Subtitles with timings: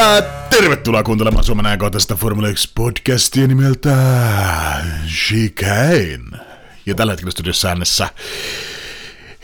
[0.00, 3.96] Ja tervetuloa kuuntelemaan Suomen ajankohtaisesta Formula 1-podcastia nimeltä
[5.06, 6.38] Chicane.
[6.86, 8.08] Ja tällä hetkellä studiossa äänessä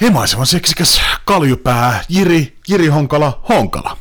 [0.00, 3.96] hemaisevan seksikäs kaljupää Jiri, Jiri Honkala, Honkala.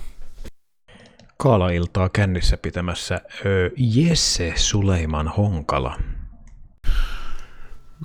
[1.38, 6.00] Kaala-iltaa kännissä pitämässä ö, Jesse Suleiman Honkala.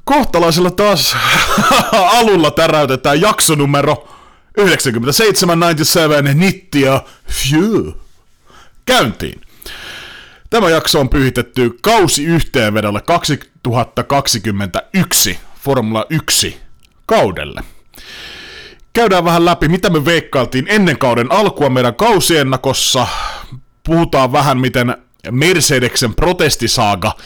[0.05, 1.17] Kohtalaisella taas
[2.19, 4.09] alulla täräytetään jaksonumero
[4.57, 7.89] 9797 Nittia Phew
[8.91, 9.41] käyntiin.
[10.51, 16.61] Tämä jakso on pyhitetty kausi yhteenvedolle 2021 Formula 1
[17.07, 17.63] kaudelle.
[18.93, 23.07] Käydään vähän läpi, mitä me veikkailtiin ennen kauden alkua meidän kausiennakossa.
[23.85, 24.97] Puhutaan vähän, miten
[25.31, 27.17] Mercedeksen protestisaaga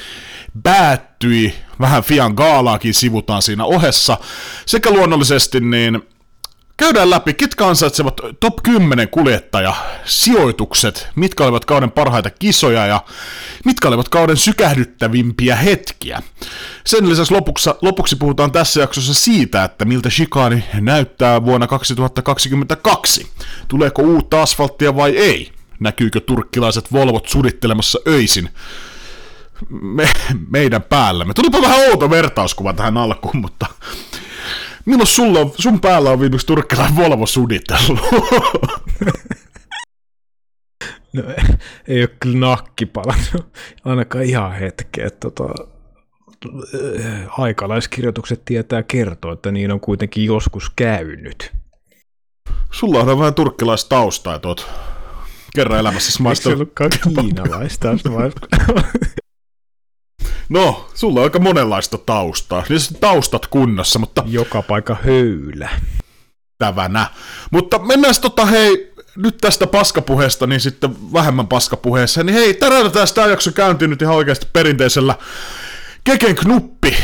[0.62, 1.54] päättyi.
[1.80, 4.18] Vähän Fian Gaalaakin sivutaan siinä ohessa.
[4.66, 6.02] Sekä luonnollisesti niin
[6.76, 13.04] Käydään läpi, ketkä ansaitsevat top 10 kuljettaja sijoitukset, mitkä olivat kauden parhaita kisoja ja
[13.64, 16.22] mitkä olivat kauden sykähdyttävimpiä hetkiä.
[16.86, 23.30] Sen lisäksi lopuksi, lopuksi puhutaan tässä jaksossa siitä, että miltä shikaani näyttää vuonna 2022.
[23.68, 25.52] Tuleeko uutta asfalttia vai ei?
[25.80, 28.48] Näkyykö turkkilaiset Volvot sudittelemassa öisin
[29.68, 30.08] me,
[30.50, 31.34] meidän päällämme?
[31.34, 33.66] Tulipa vähän outo vertauskuva tähän alkuun, mutta
[34.84, 38.00] Milloin sulla on, sun päällä on viimeksi turkkilainen Volvo suditellut?
[41.12, 41.22] No,
[41.88, 45.10] ei ole kyllä nakki palannut, ainakaan ihan hetkeä.
[45.10, 45.44] Tota,
[47.38, 51.52] aikalaiskirjoitukset tietää kertoa, että niin on kuitenkin joskus käynyt.
[52.72, 54.66] Sulla on vähän turkkilaista taustaa, että oot
[55.54, 56.60] kerran elämässä maistanut.
[56.60, 57.88] Eikö se ollutkaan kiinalaista?
[60.54, 62.64] No, sulla on aika monenlaista taustaa.
[62.68, 64.22] Niin taustat kunnossa, mutta...
[64.26, 65.70] Joka paikka höylä.
[66.58, 67.06] Tävänä.
[67.50, 72.24] Mutta mennään tota hei, nyt tästä paskapuheesta, niin sitten vähemmän paskapuheessa.
[72.24, 75.14] Niin hei, täräytetään tämä jakso käyntiin nyt ihan oikeasti perinteisellä
[76.04, 76.96] Keken knuppi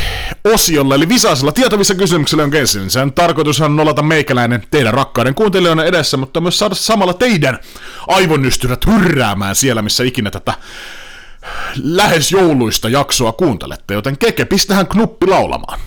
[0.43, 2.89] osiolla, eli visaisella tietovissa kysymyksellä on Gensin.
[2.89, 7.59] Sen tarkoitus on nolata meikäläinen teidän rakkaiden kuuntelijoiden edessä, mutta myös saada samalla teidän
[8.07, 10.53] aivonystyrät hyrräämään siellä, missä ikinä tätä
[11.83, 15.79] lähes jouluista jaksoa kuuntelette, joten Keke, pistähän knuppi laulamaan.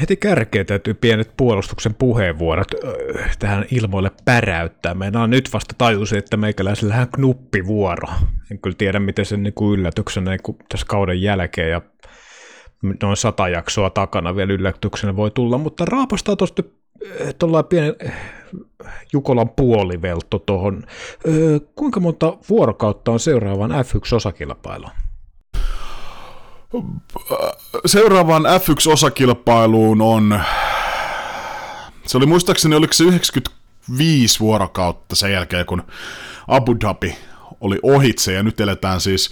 [0.00, 2.68] Heti kärkeen täytyy pienet puolustuksen puheenvuorot
[3.38, 4.94] tähän ilmoille päräyttää.
[4.94, 8.08] Meillä on nyt vasta tajusi, että meikäläisellä on knuppivuoro.
[8.50, 11.82] En kyllä tiedä, miten sen niin kuin yllätyksenä niin kuin tässä kauden jälkeen ja
[13.02, 16.62] noin sata jaksoa takana vielä yllätyksenä voi tulla, mutta raapastaa tuosta
[17.38, 17.94] tuolla pienen
[19.12, 20.82] Jukolan puolivelto tuohon.
[21.74, 24.90] kuinka monta vuorokautta on seuraavan F1-osakilpailuun?
[27.86, 30.40] Seuraavaan F1-osakilpailuun on,
[32.06, 35.82] se oli muistaakseni, oliko se 95 vuorokautta sen jälkeen, kun
[36.48, 37.16] Abu Dhabi
[37.60, 39.30] oli ohitse, ja nyt eletään siis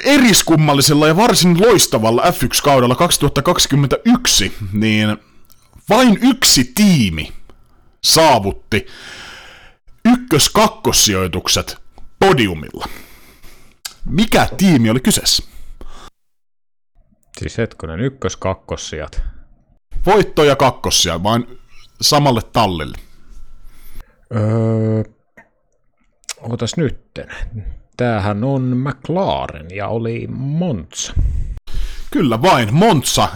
[0.05, 5.17] eriskummallisella ja varsin loistavalla F1-kaudella 2021, niin
[5.89, 7.33] vain yksi tiimi
[8.05, 8.87] saavutti
[10.05, 11.77] ykkös-kakkossijoitukset
[12.19, 12.89] podiumilla.
[14.05, 15.43] Mikä tiimi oli kyseessä?
[17.39, 19.23] Siis hetkonen, ykkös-kakkossijat
[20.09, 21.59] voitto ja kakkossia, vain
[22.01, 22.99] samalle tallille.
[24.37, 25.03] Öö,
[26.41, 27.29] otas nytten.
[27.97, 31.13] Tämähän on McLaren ja oli Monza.
[32.11, 33.29] Kyllä vain, Monza.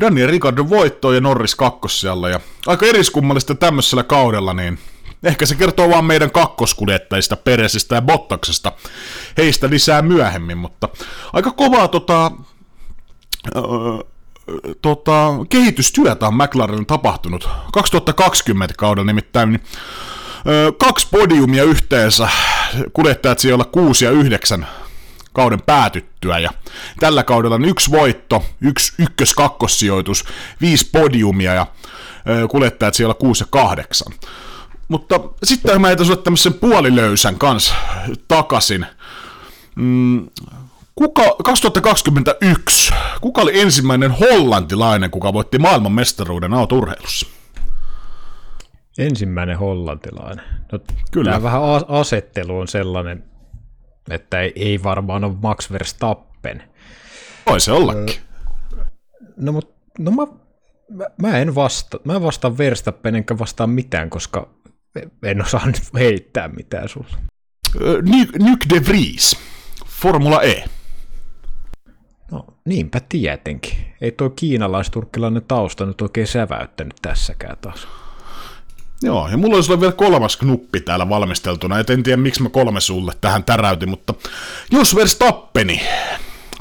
[0.00, 2.28] Daniel Ricardo voitto ja Norris kakkossialla.
[2.28, 4.78] Ja aika eriskummallista tämmöisellä kaudella, niin
[5.24, 8.72] ehkä se kertoo vaan meidän kakkoskuljettajista, Peresistä ja Bottaksesta.
[9.36, 10.88] Heistä lisää myöhemmin, mutta
[11.32, 12.30] aika kovaa tota,
[13.56, 13.62] öö,
[14.82, 17.48] tota, kehitystyötä on McLarenin tapahtunut.
[17.72, 19.62] 2020 kaudella nimittäin niin,
[20.48, 22.28] ö, kaksi podiumia yhteensä,
[22.92, 24.66] kuljettajat siellä 6 ja 9
[25.32, 26.50] kauden päätyttyä, ja
[27.00, 30.24] tällä kaudella on yksi voitto, yksi ykkös-kakkossijoitus,
[30.60, 31.66] viisi podiumia, ja
[32.28, 34.12] ö, kuljettajat siellä 6 ja 8.
[34.88, 37.74] Mutta sitten mä heitän sulle tämmöisen puolilöysän kanssa
[38.28, 38.86] takaisin.
[39.74, 40.26] Mm,
[40.98, 47.26] Kuka, 2021, kuka oli ensimmäinen hollantilainen, kuka voitti maailman mestaruuden autourheilussa?
[48.98, 50.44] Ensimmäinen hollantilainen.
[50.72, 50.78] No,
[51.10, 51.30] Kyllä.
[51.30, 53.24] Tämä vähän asettelu on sellainen,
[54.10, 56.62] että ei, ei varmaan ole Max Verstappen.
[57.46, 58.16] Voi se ollakin.
[59.36, 60.26] No, mutta no mä
[60.90, 64.48] Mä, mä en vasta, mä en vastaa Verstappen enkä vastaa mitään, koska
[65.22, 67.08] en osaa nyt heittää mitään sulle.
[68.38, 69.38] Nyk de Vries,
[69.86, 70.64] Formula E.
[72.68, 73.78] Niinpä tietenkin.
[74.00, 77.88] Ei tuo kiinalaisturkkilainen tausta nyt oikein säväyttänyt tässäkään taas.
[79.02, 82.80] Joo, ja mulla olisi vielä kolmas knuppi täällä valmisteltuna, et en tiedä miksi mä kolme
[82.80, 84.14] sulle tähän täräytin, mutta
[84.70, 85.80] jos Verstappeni,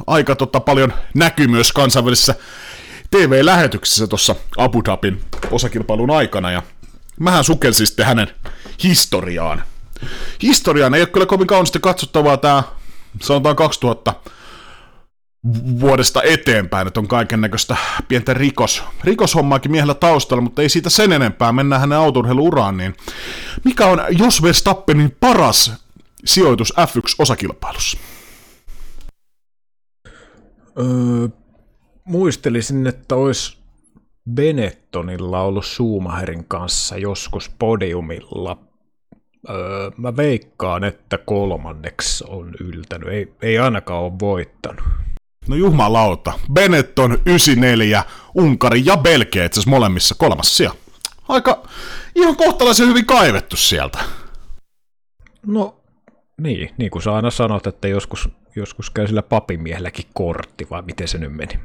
[0.08, 2.36] aika tota paljon näkyy myös kansainvälisessä
[3.12, 5.22] TV-lähetyksessä tuossa Abu Dhabin
[5.52, 6.64] osakilpailun aikana, ja
[7.20, 8.28] mähän sukelsin sitten hänen
[8.84, 9.64] historiaan.
[10.42, 12.64] Historiaan ei ole kyllä kovin kaunista katsottavaa tämä,
[13.22, 14.14] sanotaan 2000
[15.80, 21.12] vuodesta eteenpäin, että on kaiken näköistä pientä rikos, rikoshommaakin miehellä taustalla, mutta ei siitä sen
[21.12, 22.96] enempää, mennään hänen autourheiluuraan, niin
[23.66, 25.74] mikä on Jos Verstappenin paras
[26.26, 27.98] sijoitus F1-osakilpailussa?
[30.80, 31.28] Öö,
[32.06, 33.58] muistelisin, että olisi
[34.34, 38.58] Benettonilla ollut Schumacherin kanssa joskus podiumilla.
[39.50, 43.10] Öö, mä veikkaan, että kolmanneksi on yltänyt.
[43.10, 44.84] Ei, ei ainakaan ole voittanut.
[45.48, 46.34] No jumalauta.
[46.54, 48.04] Benetton 94,
[48.36, 50.72] Unkari ja Belgia itse molemmissa kolmas sija.
[51.28, 51.64] Aika
[52.16, 54.00] ihan kohtalaisen hyvin kaivettu sieltä.
[55.46, 55.76] No
[56.42, 61.08] niin, niin kuin sä aina sanot, että joskus, joskus käy sillä papimiehelläkin kortti, vai miten
[61.08, 61.60] se nyt meni?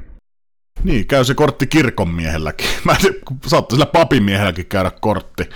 [0.83, 2.67] Niin, käy se kortti kirkonmiehelläkin.
[2.85, 3.15] Mä en
[3.47, 5.49] saattaa sillä papimiehelläkin käydä kortti.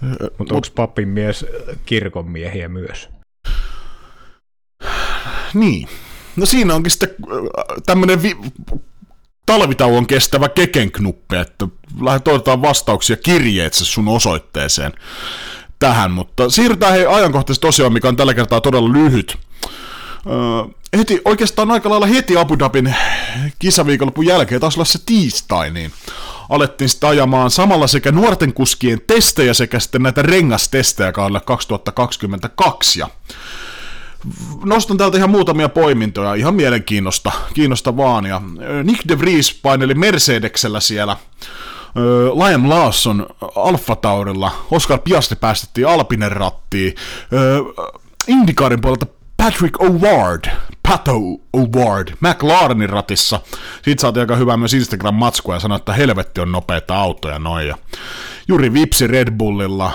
[0.00, 1.46] Mutta Mut, onko papimies
[1.86, 3.08] kirkonmiehiä myös?
[5.54, 5.88] Niin,
[6.36, 8.36] No siinä onkin sitten äh, tämmöinen vi-
[9.46, 11.66] talvitauon kestävä kekenknuppe, että
[12.00, 14.92] lähden vastauksia kirjeitse sun osoitteeseen
[15.78, 19.38] tähän, mutta siirrytään hei ajankohtaisesti osioon, mikä on tällä kertaa todella lyhyt.
[20.26, 22.94] Öö, heti, oikeastaan aika lailla heti Abu Dhabin
[23.58, 25.92] kisaviikonlopun jälkeen, taas olla se tiistai, niin
[26.48, 33.00] alettiin sitten ajamaan samalla sekä nuorten kuskien testejä sekä sitten näitä rengastestejä kaudelle 2022.
[33.00, 33.08] Ja
[34.64, 38.26] nostan täältä ihan muutamia poimintoja, ihan mielenkiinnosta kiinnosta vaan.
[38.26, 38.42] Ja
[38.84, 41.16] Nick de Vries paineli Mercedeksellä siellä,
[42.46, 43.26] Liam Lawson
[43.56, 46.94] Alfa Taurilla, Oscar Piastri päästettiin Alpinen rattiin,
[48.26, 49.06] Indikarin puolelta
[49.36, 50.50] Patrick O'Ward,
[50.88, 51.12] Pato
[51.56, 53.40] O'Ward, McLarenin ratissa.
[53.82, 57.68] Siitä saatiin aika hyvää myös Instagram-matskua ja sanoi, että helvetti on nopeita autoja noin.
[57.68, 57.76] Ja
[58.48, 59.92] Juri Vipsi Red Bullilla,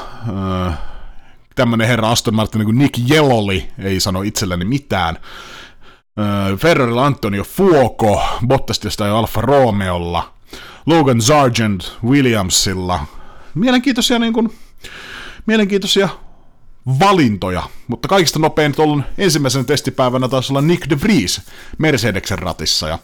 [1.59, 5.17] tämmönen herra Aston Martin niin kuin Nick Jeloli ei sano itselleni mitään.
[6.57, 10.33] Ferrarilla Antonio Fuoco, Bottas jo Alfa Romeolla,
[10.85, 13.05] Logan Sargent Williamsilla.
[13.55, 14.53] Mielenkiintoisia, niin kuin,
[15.45, 16.09] mielenkiintoisia
[16.99, 21.41] valintoja, mutta kaikista nopein ollut ensimmäisen testipäivänä taisi olla Nick de Vries
[21.77, 22.99] Mercedeksen ratissa ja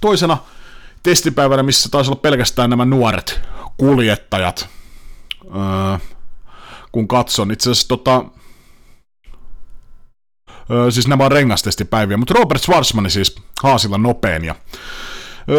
[0.00, 0.38] toisena
[1.02, 3.40] testipäivänä, missä taisi olla pelkästään nämä nuoret
[3.76, 4.68] kuljettajat.
[5.44, 6.08] Öö,
[6.92, 7.50] kun katson.
[7.50, 8.24] Itse asiassa tota,
[10.70, 14.54] öö, siis nämä on rengastestipäiviä, mutta Robert Schwarzman siis Haasilla nopein ja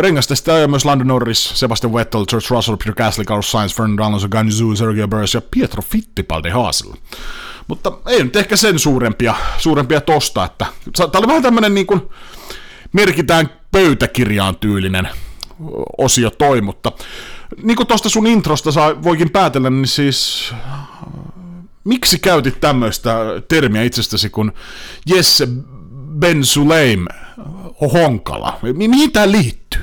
[0.01, 4.29] Rengastesti ajoi myös Lando Norris, Sebastian Vettel, George Russell, Peter Gasly, Carlos Sainz, Fernando Alonso,
[4.29, 6.95] Ganzu, Sergio Burris ja Pietro Fittipaldi Haasilla.
[7.67, 10.65] Mutta ei nyt ehkä sen suurempia, suurempia tosta, että
[10.95, 12.01] tämä oli vähän tämmönen niin kuin
[12.93, 15.09] merkitään pöytäkirjaan tyylinen
[15.97, 16.91] osio toi, mutta
[17.63, 20.53] niin kuin tuosta sun introsta saa, voikin päätellä, niin siis
[21.83, 23.15] miksi käytit tämmöistä
[23.47, 24.51] termiä itsestäsi kuin
[25.05, 25.47] Jesse
[26.19, 27.05] Ben Suleim
[27.93, 28.59] Honkala?
[28.73, 29.81] Mihin tämä liittyy?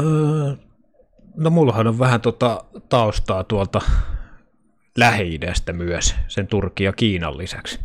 [0.00, 0.56] Öö,
[1.36, 3.80] no mullahan on vähän tota taustaa tuolta
[4.98, 5.40] lähi
[5.72, 7.80] myös, sen Turkin ja Kiinan lisäksi.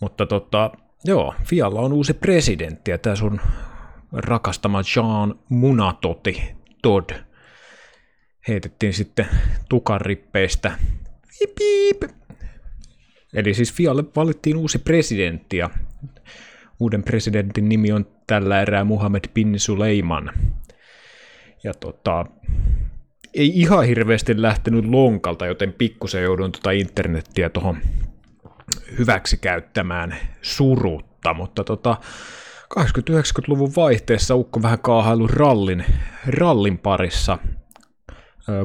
[0.00, 0.70] Mutta tota,
[1.04, 3.40] joo, Fialla on uusi presidentti ja tämä sun
[4.12, 7.10] rakastama Jean Munatoti Todd
[8.48, 9.26] heitettiin sitten
[9.68, 10.72] tukarippeistä.
[11.58, 12.02] Piip,
[13.36, 15.70] Eli siis Fialle valittiin uusi presidentti ja
[16.80, 20.30] uuden presidentin nimi on tällä erää Muhammed bin Suleiman.
[21.64, 22.26] Ja tota,
[23.34, 27.78] ei ihan hirveästi lähtenyt lonkalta, joten pikkusen joudun tota internettiä tuohon
[28.98, 31.96] hyväksi käyttämään surutta, mutta tota,
[32.74, 35.84] 80-90-luvun vaihteessa Ukko vähän kaahailu rallin,
[36.26, 37.38] rallin parissa.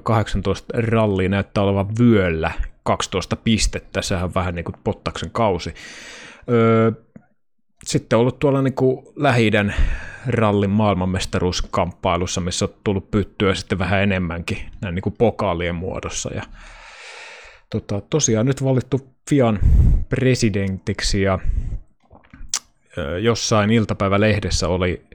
[0.04, 2.52] 18 ralli näyttää olevan vyöllä,
[2.84, 5.74] 12 pistettä, sehän on vähän niin kuin Pottaksen kausi.
[7.84, 9.52] Sitten ollut tuolla niin kuin lähi
[10.28, 16.34] rallin maailmanmestaruuskamppailussa, missä on tullut pyttyä sitten vähän enemmänkin näin niin kuin pokaalien muodossa.
[16.34, 16.44] Ja,
[17.70, 19.60] tota, tosiaan nyt valittu Fian
[20.10, 21.40] presidentiksi ja
[23.22, 25.06] jossain iltapäivälehdessä oli,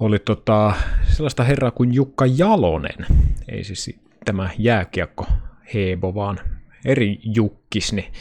[0.00, 3.06] oli tota, sellaista herraa kuin Jukka Jalonen,
[3.48, 5.26] ei siis tämä jääkiekko
[5.74, 6.40] Hebo, vaan
[6.84, 8.12] eri Jukkis, niin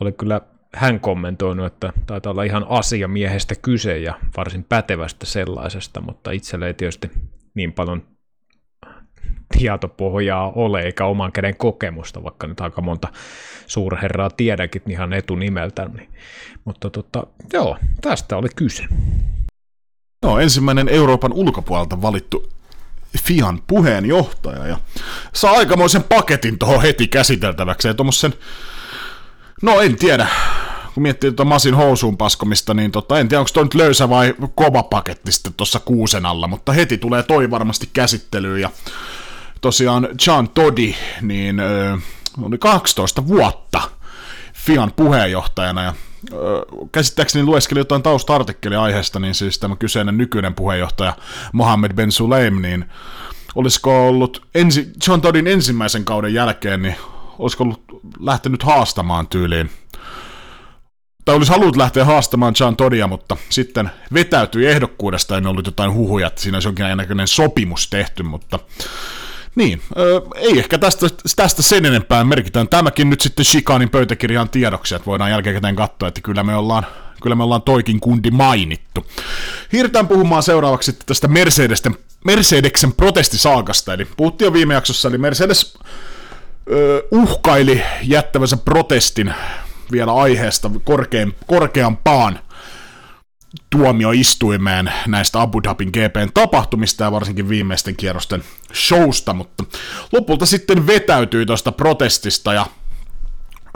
[0.00, 0.40] oli kyllä
[0.74, 6.74] hän kommentoinut, että taitaa olla ihan asiamiehestä kyse ja varsin pätevästä sellaisesta, mutta itsellä ei
[6.74, 7.10] tietysti
[7.54, 8.15] niin paljon
[9.58, 13.08] tietopohjaa ole eikä oman käden kokemusta, vaikka nyt aika monta
[13.66, 15.84] suurherraa tiedänkin ihan etunimeltä.
[15.84, 16.08] Niin.
[16.64, 18.84] Mutta tota, joo, tästä oli kyse.
[20.22, 22.48] No, ensimmäinen Euroopan ulkopuolelta valittu
[23.18, 24.78] Fian puheenjohtaja ja
[25.32, 27.88] saa aikamoisen paketin tuohon heti käsiteltäväksi.
[27.88, 27.94] Ja
[29.62, 30.26] no en tiedä,
[30.94, 34.34] kun miettii tuota Masin housuun paskomista, niin tota, en tiedä, onko toi nyt löysä vai
[34.54, 38.70] kova paketti sitten tuossa kuusen alla, mutta heti tulee toi varmasti käsittelyyn ja
[39.60, 41.98] tosiaan John Toddy, niin ö,
[42.42, 43.80] oli 12 vuotta
[44.54, 45.82] Fian puheenjohtajana.
[45.82, 45.94] Ja
[46.92, 51.16] käsittääkseni lueskeli jotain tausta-artikkelia aiheesta, niin siis tämä kyseinen nykyinen puheenjohtaja
[51.52, 52.84] Mohammed Ben Suleim, niin
[53.54, 56.96] olisiko ollut ensi, John Toddin ensimmäisen kauden jälkeen, niin
[57.38, 57.82] olisiko ollut
[58.20, 59.70] lähtenyt haastamaan tyyliin?
[61.24, 66.26] Tai olisi halunnut lähteä haastamaan John Todia, mutta sitten vetäytyi ehdokkuudesta, en ollut jotain huhuja,
[66.26, 68.58] että siinä olisi jonkinlainen sopimus tehty, mutta
[69.56, 72.68] niin, ö, ei ehkä tästä, tästä sen enempää merkitään.
[72.68, 76.86] Tämäkin nyt sitten Shikanin pöytäkirjaan tiedoksi, että voidaan jälkikäteen katsoa, että kyllä me ollaan
[77.22, 79.06] kyllä me ollaan toikin kundi mainittu.
[79.72, 85.78] Hiirtään puhumaan seuraavaksi tästä Mercedesten, Mercedeksen protestisaakasta, eli puhuttiin jo viime jaksossa, eli Mercedes
[86.70, 89.34] ö, uhkaili jättävänsä protestin
[89.92, 92.38] vielä aiheesta korkein, korkeampaan
[93.70, 98.42] tuomioistuimeen näistä Abu Dhabin GPn tapahtumista ja varsinkin viimeisten kierrosten
[98.74, 99.64] showsta, mutta
[100.12, 102.66] lopulta sitten vetäytyi tuosta protestista ja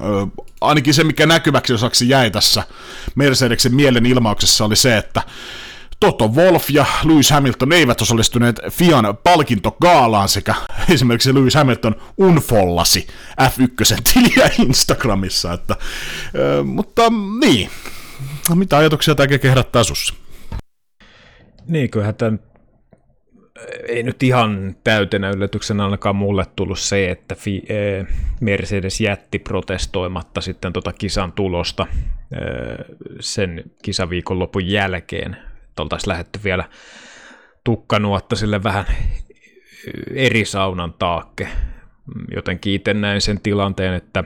[0.02, 0.26] ö,
[0.60, 2.62] ainakin se, mikä näkyväksi osaksi jäi tässä
[3.14, 5.22] Mercedeksen mielenilmauksessa oli se, että
[6.00, 10.54] Toto Wolf ja Lewis Hamilton eivät osallistuneet Fian palkintogaalaan sekä
[10.94, 13.06] esimerkiksi Lewis Hamilton unfollasi
[13.40, 15.76] F1 tiliä Instagramissa, että,
[16.34, 17.02] ö, mutta
[17.40, 17.70] niin,
[18.54, 20.14] mitä ajatuksia tämä herättää sussa?
[21.66, 22.40] Niin, kyllähän tämän
[23.88, 27.36] ei nyt ihan täytenä yllätyksenä ainakaan mulle tullut se, että
[28.40, 31.86] Mercedes jätti protestoimatta sitten tota kisan tulosta
[33.20, 35.36] sen kisaviikonlopun jälkeen
[35.80, 36.64] oltaisiin lähetty vielä
[37.64, 38.84] tukkanuotta sille vähän
[40.14, 41.48] eri saunan taakke.
[42.34, 44.24] Jotenkin itse näin sen tilanteen, että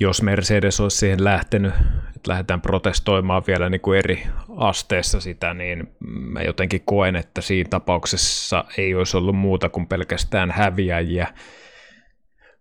[0.00, 1.74] jos Mercedes olisi siihen lähtenyt,
[2.16, 7.68] että lähdetään protestoimaan vielä niin kuin eri asteessa sitä, niin mä jotenkin koen, että siinä
[7.70, 11.26] tapauksessa ei olisi ollut muuta kuin pelkästään häviäjiä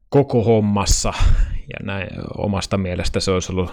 [0.09, 1.13] koko hommassa.
[1.57, 2.07] Ja näin
[2.37, 3.71] omasta mielestä se olisi ollut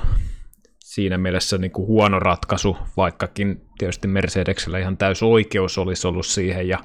[0.79, 6.69] siinä mielessä niin kuin huono ratkaisu, vaikkakin tietysti Mercedeksellä ihan täys oikeus olisi ollut siihen,
[6.69, 6.79] ja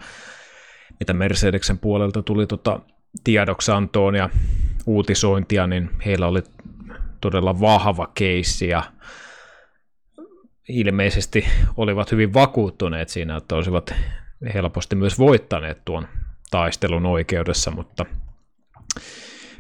[1.00, 2.80] mitä Mercedeksen puolelta tuli tota
[3.24, 4.30] tiedoksantoon ja
[4.86, 6.44] uutisointia, niin heillä oli
[7.22, 8.84] todella vahva keissi, ja
[10.70, 11.46] ilmeisesti
[11.78, 13.96] olivat hyvin vakuuttuneet siinä, että olisivat
[14.54, 16.08] helposti myös voittaneet tuon
[16.52, 18.06] taistelun oikeudessa, mutta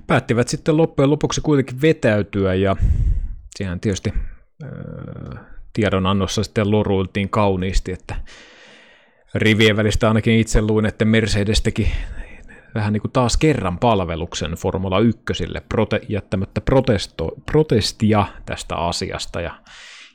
[0.07, 2.75] päättivät sitten loppujen lopuksi kuitenkin vetäytyä ja
[3.55, 4.13] siihen tietysti
[5.73, 8.15] tiedonannossa sitten loruiltiin kauniisti, että
[9.35, 11.91] rivien välistä ainakin itse luin, että Mercedes teki
[12.75, 15.23] vähän niin kuin taas kerran palveluksen Formula 1
[15.73, 19.59] prote- jättämättä protesto- protestia tästä asiasta ja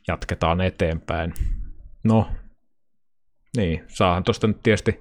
[0.08, 1.34] jatketaan eteenpäin.
[2.04, 2.28] No,
[3.56, 5.00] niin, saahan tuosta nyt tietysti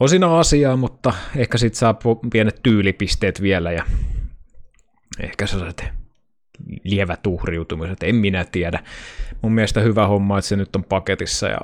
[0.00, 1.94] osina asiaa, mutta ehkä sitten saa
[2.32, 3.84] pienet tyylipisteet vielä ja
[5.20, 5.84] ehkä saat
[6.84, 8.80] lievät uhriutumiset, en minä tiedä.
[9.42, 11.58] Mun mielestä hyvä homma, että se nyt on paketissa ja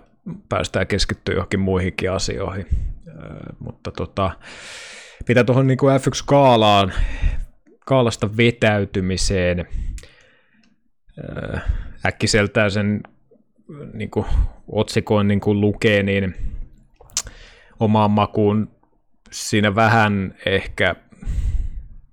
[0.49, 2.67] päästään keskittyä johonkin muihinkin asioihin.
[3.59, 4.31] Mutta tota,
[5.29, 6.93] mitä tuohon niin F1-kaalaan,
[7.87, 9.67] kaalasta vetäytymiseen,
[12.07, 13.03] äkkiseltään sen
[13.93, 14.27] niin kuin,
[14.69, 16.35] otsikoin niin kuin lukee, niin
[17.81, 18.71] omaan makuun
[19.31, 20.97] siinä vähän ehkä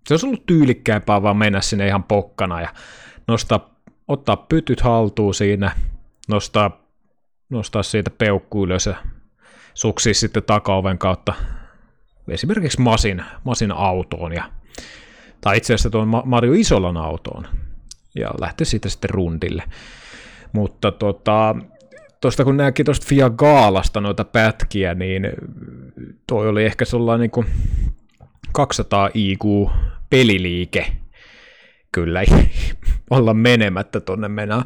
[0.07, 2.69] se olisi ollut tyylikkäämpää vaan mennä sinne ihan pokkana ja
[3.27, 3.75] nostaa,
[4.07, 5.71] ottaa pytyt haltuun siinä,
[6.27, 6.81] nostaa,
[7.49, 8.95] nostaa siitä peukku ylös ja
[9.77, 11.33] suksi sitten takaoven kautta
[12.27, 14.51] esimerkiksi Masin, Masin autoon ja,
[15.41, 17.47] tai itse asiassa tuon Mario Isolan autoon
[18.15, 19.63] ja lähteä siitä sitten rundille.
[20.53, 21.55] Mutta tota,
[22.21, 25.29] tuosta kun näki tuosta Fia Gaalasta noita pätkiä, niin
[26.27, 27.47] toi oli ehkä sellainen niin kuin
[28.51, 29.69] 200 IQ
[30.09, 30.87] peliliike.
[31.91, 32.23] Kyllä
[33.09, 34.63] olla menemättä tonne mennään.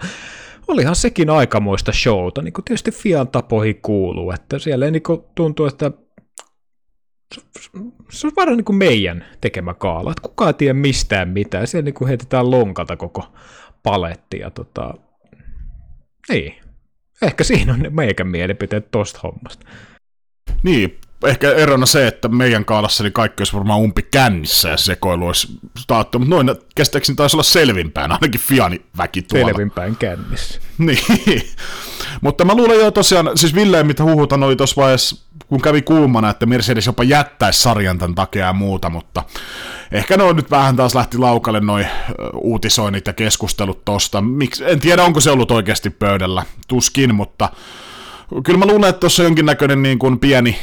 [0.71, 5.03] Olihan sekin aikamoista showta, niin kuin tietysti Fian tapoihin kuuluu, että siellä ei niin
[5.35, 5.91] tuntuu, että
[8.11, 11.85] se on varmaan niin kuin meidän tekemä kaala, että kukaan ei tiedä mistään mitään, siellä
[11.85, 13.33] niin kuin heitetään lonkalta koko
[13.83, 14.93] paletti ja tota,
[16.29, 16.55] niin,
[17.21, 19.65] ehkä siinä on ne meikän mielipiteet tosta hommasta.
[20.63, 25.27] Niin, ehkä erona se, että meidän kaalassa niin kaikki olisi varmaan umpi kännissä ja sekoilu
[25.27, 29.47] olisi taattu, mutta noin käsittääkseni taisi olla selvinpäin, ainakin Fiani väki tuolla.
[29.47, 30.61] Selvinpäin kännissä.
[30.77, 31.43] niin,
[32.21, 35.15] mutta mä luulen jo tosiaan, siis Ville, mitä huhutan oli tuossa vaiheessa,
[35.47, 39.23] kun kävi kuumana, että Mercedes jopa jättäisi sarjan tämän takia ja muuta, mutta
[39.91, 41.87] ehkä ne on nyt vähän taas lähti laukalle noin
[42.33, 44.21] uutisoinnit ja keskustelut tosta.
[44.21, 47.49] Miksi, en tiedä, onko se ollut oikeasti pöydällä, tuskin, mutta
[48.43, 50.57] kyllä mä luulen, että tuossa jonkinnäköinen niin kuin pieni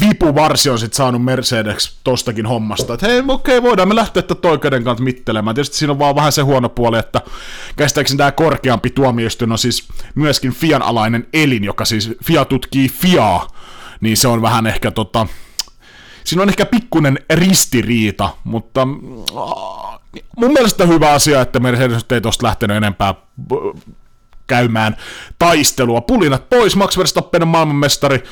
[0.00, 4.48] vipuvarsi on sitten saanut Mercedes tostakin hommasta, että hei, okei, okay, voidaan me lähteä tätä
[4.48, 5.54] oikeuden kanssa mittelemään.
[5.54, 7.20] Tietysti siinä on vaan vähän se huono puoli, että
[7.76, 13.46] käsittääkseni tämä korkeampi tuomioistuin on siis myöskin Fian alainen elin, joka siis Fia tutkii Fiaa,
[14.00, 15.26] niin se on vähän ehkä tota,
[16.24, 22.46] siinä on ehkä pikkunen ristiriita, mutta äh, mun mielestä hyvä asia, että Mercedes ei tosta
[22.46, 23.14] lähtenyt enempää
[24.46, 24.96] käymään
[25.38, 26.00] taistelua.
[26.00, 28.24] Pulinat pois, Max Verstappen on maailmanmestari,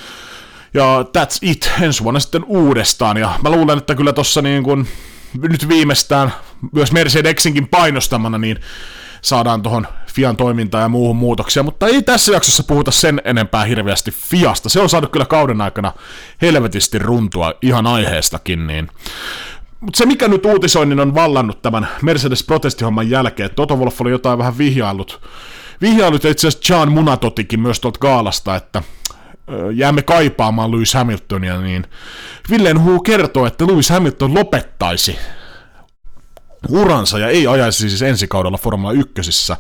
[0.79, 4.87] ja that's it, ensi vuonna sitten uudestaan, ja mä luulen, että kyllä tossa niin kun,
[5.49, 6.33] nyt viimeistään
[6.73, 8.61] myös Mercedesinkin painostamana, niin
[9.23, 14.11] saadaan tuohon Fian toimintaan ja muuhun muutoksia, mutta ei tässä jaksossa puhuta sen enempää hirveästi
[14.11, 14.69] Fiasta.
[14.69, 15.93] Se on saanut kyllä kauden aikana
[16.43, 18.89] helvetisti runtua ihan aiheestakin, niin.
[19.81, 24.59] Mutta se, mikä nyt uutisoinnin on vallannut tämän Mercedes-protestihomman jälkeen, Toto Wolff oli jotain vähän
[24.59, 25.21] vihjailut,
[25.81, 28.83] vihjailut ja itse asiassa John Munatotikin myös tuolta kaalasta, että
[29.75, 31.87] jäämme kaipaamaan Lewis Hamiltonia, niin
[32.51, 35.19] Villen Hu kertoo, että Lewis Hamilton lopettaisi
[36.69, 39.53] uransa ja ei ajaisi siis ensi kaudella Formula 1.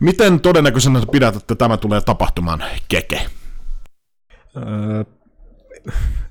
[0.00, 3.26] Miten todennäköisenä pidät, että tämä tulee tapahtumaan, Keke?
[4.56, 5.04] Öö,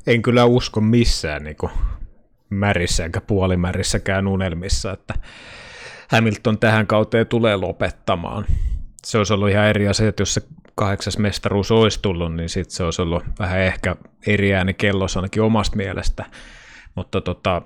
[0.07, 1.57] en kyllä usko missään niin
[2.49, 5.13] märissä eikä puolimärissäkään unelmissa, että
[6.09, 8.45] Hamilton tähän kauteen tulee lopettamaan.
[9.05, 10.41] Se olisi ollut ihan eri asia, että jos se
[10.75, 13.95] kahdeksas mestaruus olisi tullut, niin sitten se olisi ollut vähän ehkä
[14.27, 16.25] eri ääni kellossa ainakin omasta mielestä.
[16.95, 17.61] Mutta tota,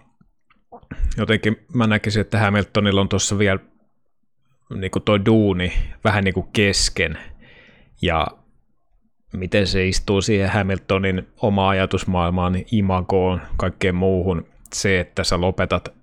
[1.17, 3.60] jotenkin mä näkisin, että Hamiltonilla on tuossa vielä
[4.76, 7.17] niin kuin toi duuni vähän niin kuin kesken.
[8.02, 8.28] Ja
[9.34, 14.48] miten se istuu siihen Hamiltonin oma ajatusmaailmaan, imagoon, kaikkeen muuhun.
[14.74, 15.93] Se, että sä lopetat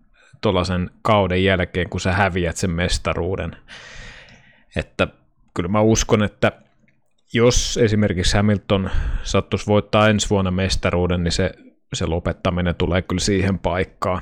[0.40, 3.56] tuollaisen kauden jälkeen, kun sä häviät sen mestaruuden.
[4.76, 5.08] Että
[5.54, 6.52] kyllä mä uskon, että
[7.34, 8.90] jos esimerkiksi Hamilton
[9.22, 11.50] sattuisi voittaa ensi vuonna mestaruuden, niin se,
[11.92, 14.20] se lopettaminen tulee kyllä siihen paikkaan.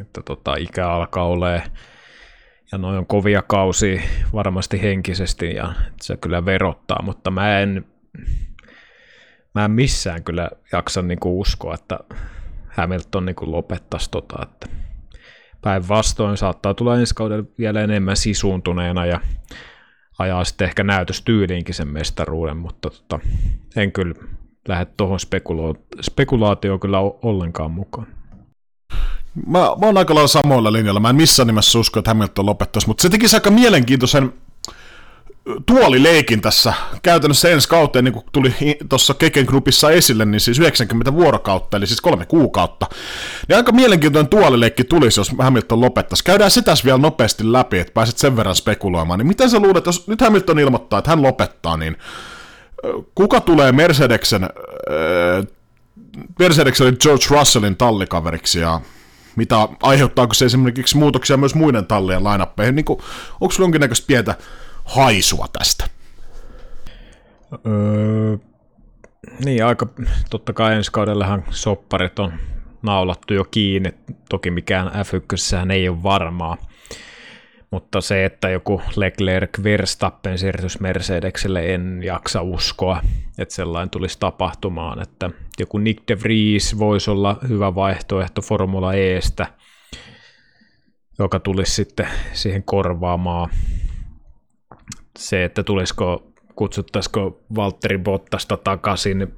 [0.00, 1.70] Että tota, ikä alkaa olemaan
[2.72, 4.02] ja noin on kovia kausia
[4.32, 7.84] varmasti henkisesti ja se kyllä verottaa, mutta mä en,
[9.54, 11.98] mä en missään kyllä jaksa niinku uskoa, että
[12.68, 14.66] Hamilton niinku lopettaisi tota, että
[15.62, 19.20] päinvastoin saattaa tulla ensi kaudella vielä enemmän sisuuntuneena ja
[20.18, 23.20] ajaa sitten ehkä näytöstyyliinkin sen mestaruuden, mutta tota,
[23.76, 24.14] en kyllä
[24.68, 28.06] lähde tuohon spekula- spekulaatioon kyllä ollenkaan mukaan.
[29.46, 31.00] Mä, mä oon aika lailla samoilla linjalla.
[31.00, 34.32] Mä en missään nimessä usko, että Hamilton lopettaisi, mutta se tekisi aika mielenkiintoisen
[35.66, 38.54] tuolileikin tässä käytännössä ensi kauteen, niin kuin tuli
[38.88, 42.86] tuossa Keken grupissa esille, niin siis 90 vuorokautta, eli siis kolme kuukautta.
[43.48, 46.24] Niin aika mielenkiintoinen tuolileikki tulisi, jos Hamilton lopettaisi.
[46.24, 49.18] Käydään sitä vielä nopeasti läpi, että pääset sen verran spekuloimaan.
[49.18, 51.96] Niin miten sä luulet, jos nyt Hamilton ilmoittaa, että hän lopettaa, niin
[53.14, 55.46] kuka tulee Mercedeksen, äh,
[56.38, 58.80] Mercedeksen George Russellin tallikaveriksi ja
[59.36, 62.84] mitä, aiheuttaako se esimerkiksi muutoksia myös muiden tallien lainappeihin, niin
[63.40, 64.34] onko sulla jonkinnäköistä pientä
[64.88, 65.84] haisua tästä?
[67.66, 68.36] Öö,
[69.44, 69.86] niin, aika
[70.30, 72.32] totta kai ensi kaudellahan sopparit on
[72.82, 73.92] naulattu jo kiinni,
[74.28, 76.56] toki mikään F1 ei ole varmaa,
[77.70, 83.02] mutta se, että joku Leclerc Verstappen siirtys Mercedekselle, en jaksa uskoa,
[83.38, 89.46] että sellainen tulisi tapahtumaan, että joku Nick de Vries voisi olla hyvä vaihtoehto Formula Estä,
[91.18, 93.50] joka tulisi sitten siihen korvaamaan
[95.18, 99.34] se, että tulisiko, kutsuttaisiko Valtteri Bottasta takaisin,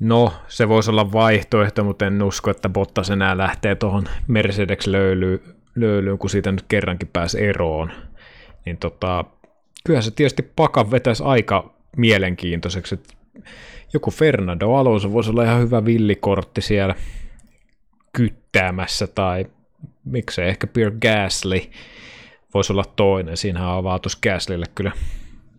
[0.00, 4.86] no se voisi olla vaihtoehto, mutta en usko, että Bottas enää lähtee tuohon Mercedes
[5.76, 7.92] löylyyn, kun siitä nyt kerrankin pääsi eroon.
[8.66, 9.24] Niin tota,
[9.84, 13.00] kyllä se tietysti pakan vetäisi aika mielenkiintoiseksi,
[13.92, 16.94] joku Fernando Alonso voisi olla ihan hyvä villikortti siellä
[18.12, 19.46] kyttäämässä, tai
[20.04, 21.60] miksei ehkä Pierre Gasly,
[22.54, 23.36] voisi olla toinen.
[23.36, 24.92] Siinähän avautus Gaslille kyllä.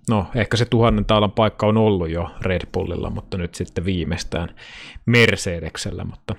[0.10, 4.56] No, ehkä se tuhannen taalan paikka on ollut jo Red Bullilla, mutta nyt sitten viimeistään
[5.06, 6.36] Mercedeksellä, mutta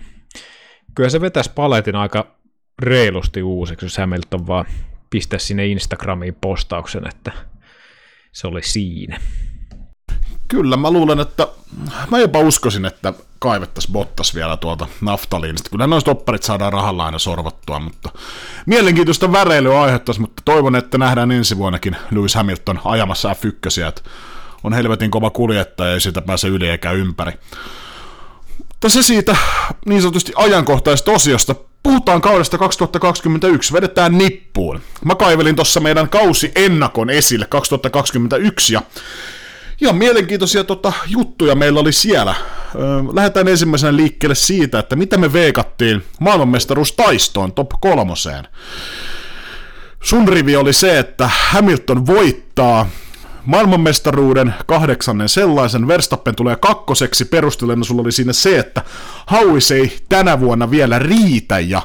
[0.95, 2.27] kyllä se vetäisi paletin aika
[2.83, 4.65] reilusti uusiksi, jos Hamilton vaan
[5.11, 7.33] pistää sinne Instagramiin postauksen, että
[8.33, 9.21] se oli siinä.
[10.49, 11.49] Kyllä, mä luulen, että
[12.11, 13.13] mä jopa uskoisin, että
[13.45, 15.71] kaivettaisiin Bottas vielä tuolta naftaliinista.
[15.71, 18.09] Kyllä noista opparit saadaan rahalla aina sorvattua, mutta
[18.67, 24.03] mielenkiintoista väreilyä aiheuttaisi, mutta toivon, että nähdään ensi vuonnakin Lewis Hamilton ajamassa F1, että
[24.63, 27.33] on helvetin kova kuljettaja ja siitä pääse yli eikä ympäri.
[28.59, 29.37] Mutta se siitä
[29.87, 31.55] niin sanotusti ajankohtaisesta osiosta.
[31.83, 34.81] Puhutaan kaudesta 2021, vedetään nippuun.
[35.05, 38.83] Mä kaivelin tuossa meidän kausi ennakon esille 2021 ja
[39.81, 42.35] ihan mielenkiintoisia tota, juttuja meillä oli siellä.
[43.13, 48.49] Lähdetään ensimmäisenä liikkeelle siitä, että mitä me veikattiin maailmanmestaruustaistoon top kolmoseen.
[50.03, 52.89] Sun rivi oli se, että Hamilton voittaa
[53.45, 58.83] maailmanmestaruuden kahdeksannen sellaisen, Verstappen tulee kakkoseksi, perustelena sulla oli siinä se, että
[59.27, 61.83] Hauis ei tänä vuonna vielä riitä ja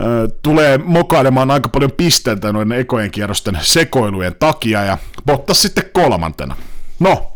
[0.00, 6.56] ö, tulee mokailemaan aika paljon pisteitä noiden ekojen kierrosten sekoilujen takia ja Bottas sitten kolmantena.
[6.98, 7.32] No,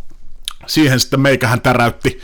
[0.67, 2.21] siihen sitten meikähän täräytti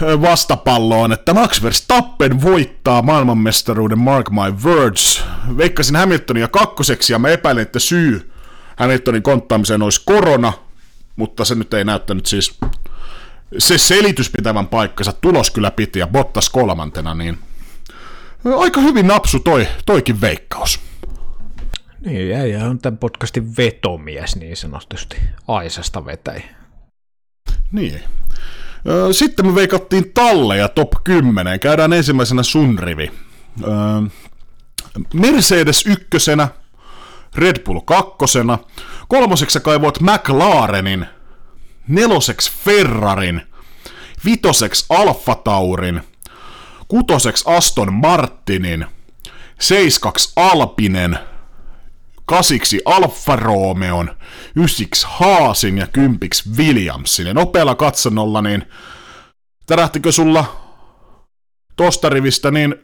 [0.00, 5.24] vastapalloon, että Max Verstappen voittaa maailmanmestaruuden Mark My Words.
[5.56, 8.32] Veikkasin Hamiltonia kakkoseksi ja mä epäilen, että syy
[8.76, 10.52] Hamiltonin konttaamiseen olisi korona,
[11.16, 12.58] mutta se nyt ei näyttänyt siis
[13.58, 17.38] se selitys pitävän paikkansa, tulos kyllä piti ja Bottas kolmantena, niin
[18.58, 20.80] aika hyvin napsu toi, toikin veikkaus.
[22.04, 25.16] Niin, äijä on tämän podcastin vetomies niin sanotusti.
[25.48, 26.42] Aisasta vetäi.
[27.72, 28.00] Niin.
[29.12, 31.60] Sitten me veikattiin talleja top 10.
[31.60, 33.12] Käydään ensimmäisenä sun rivi.
[35.14, 36.48] Mercedes ykkösenä,
[37.34, 38.58] Red Bull kakkosena,
[39.08, 41.06] kolmoseksi kaivoit McLarenin,
[41.88, 43.42] neloseksi Ferrarin,
[44.24, 46.02] vitoseksi Alfa Taurin,
[46.88, 48.86] kutoseksi Aston Martinin,
[49.60, 51.18] seiskaksi Alpinen,
[52.36, 54.16] kasiksi Alfa Romeon,
[54.56, 57.26] ysiksi Haasin ja kympiksi Williamsin.
[57.26, 58.64] Ja nopealla katsonnolla, niin
[59.66, 60.44] tärähtikö sulla
[61.76, 62.74] tosta rivistä niin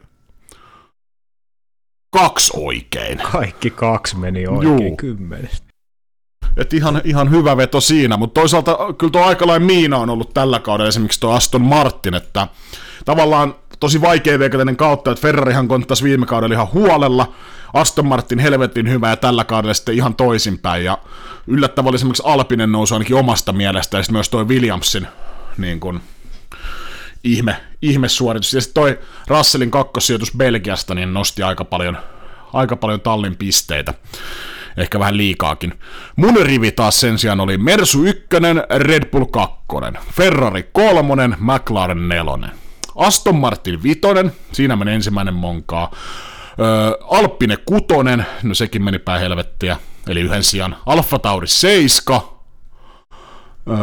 [2.09, 3.17] kaksi oikein.
[3.31, 4.97] Kaikki kaksi meni oikein Juu.
[4.97, 5.68] kymmenestä.
[6.57, 10.33] Et ihan, ihan hyvä veto siinä, mutta toisaalta kyllä tuo aika lailla miina on ollut
[10.33, 12.47] tällä kaudella esimerkiksi tuo Aston Martin, että
[13.05, 17.33] tavallaan tosi vaikea veikata kautta, että Ferrarihan konttasi viime kaudella ihan huolella,
[17.73, 20.97] Aston Martin helvetin hyvä ja tällä kaudella sitten ihan toisinpäin, ja
[21.47, 25.07] yllättävä oli esimerkiksi Alpinen nousu ainakin omasta mielestä, ja sitten myös toi Williamsin
[25.57, 26.01] niin kun,
[27.23, 28.53] ihme, ihmesuoritus.
[28.53, 31.97] Ja sitten toi Russellin kakkossijoitus Belgiasta niin nosti aika paljon,
[32.53, 33.93] aika paljon tallin pisteitä.
[34.79, 35.79] Ehkä vähän liikaakin.
[36.15, 38.21] Mun rivi taas sen sijaan oli Mersu 1,
[38.77, 39.55] Red Bull 2,
[40.13, 42.49] Ferrari 3, McLaren 4.
[42.95, 43.99] Aston Martin 5,
[44.51, 45.91] siinä meni ensimmäinen monkaa.
[46.59, 47.85] Öö, Alppine 6,
[48.43, 50.75] no sekin meni päin helvettiä, eli yhden sijaan.
[50.85, 52.21] Alfa Tauri 7,
[53.69, 53.77] öö,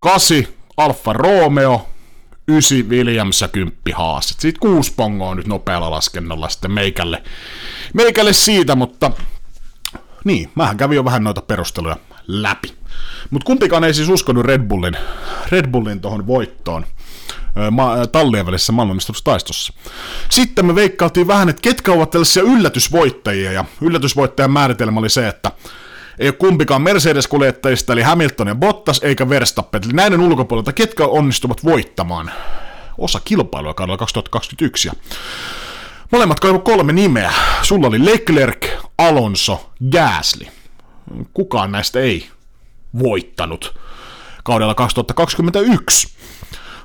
[0.00, 1.88] 8, Alfa Romeo,
[2.48, 4.34] 9 Williams ja 10 Haas.
[4.38, 7.22] Siitä kuusi pongoa nyt nopealla laskennalla sitten meikälle,
[7.94, 9.10] meikälle siitä, mutta
[10.24, 12.74] niin, mähän kävin jo vähän noita perusteluja läpi.
[13.30, 14.96] Mutta kumpikaan ei siis uskonut Red Bullin,
[15.50, 16.86] Red Bullin tuohon voittoon
[17.70, 19.72] ma- tallien välissä maailmanmestaruustaistossa.
[20.30, 25.52] Sitten me veikkailtiin vähän, että ketkä ovat tällaisia yllätysvoittajia, ja yllätysvoittajan määritelmä oli se, että
[26.18, 29.82] ei ole kumpikaan Mercedes-kuljettajista, eli Hamilton ja Bottas, eikä Verstappen.
[29.84, 32.30] Eli näiden ulkopuolelta, ketkä onnistuvat voittamaan
[32.98, 34.88] osa kilpailua kaudella 2021.
[34.88, 34.94] Ja
[36.12, 37.32] molemmat kaivoi kolme nimeä.
[37.62, 38.66] Sulla oli Leclerc,
[38.98, 40.46] Alonso, Gasly.
[41.34, 42.28] Kukaan näistä ei
[42.98, 43.78] voittanut
[44.44, 46.08] kaudella 2021.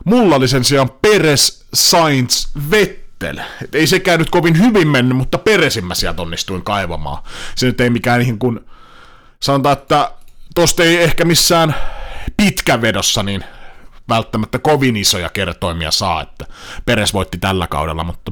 [0.05, 3.37] Mulla oli sen sijaan Peres, Sainz, Vettel.
[3.63, 7.23] Et ei sekään nyt kovin hyvin mennyt, mutta Peresin mä sieltä onnistuin kaivamaan.
[7.55, 8.59] Se nyt ei mikään niin kuin
[9.43, 10.11] sanotaan, että
[10.55, 11.75] tosta ei ehkä missään
[12.37, 13.43] pitkävedossa niin
[14.09, 16.45] välttämättä kovin isoja kertoimia saa, että
[16.85, 18.31] Peres voitti tällä kaudella, mutta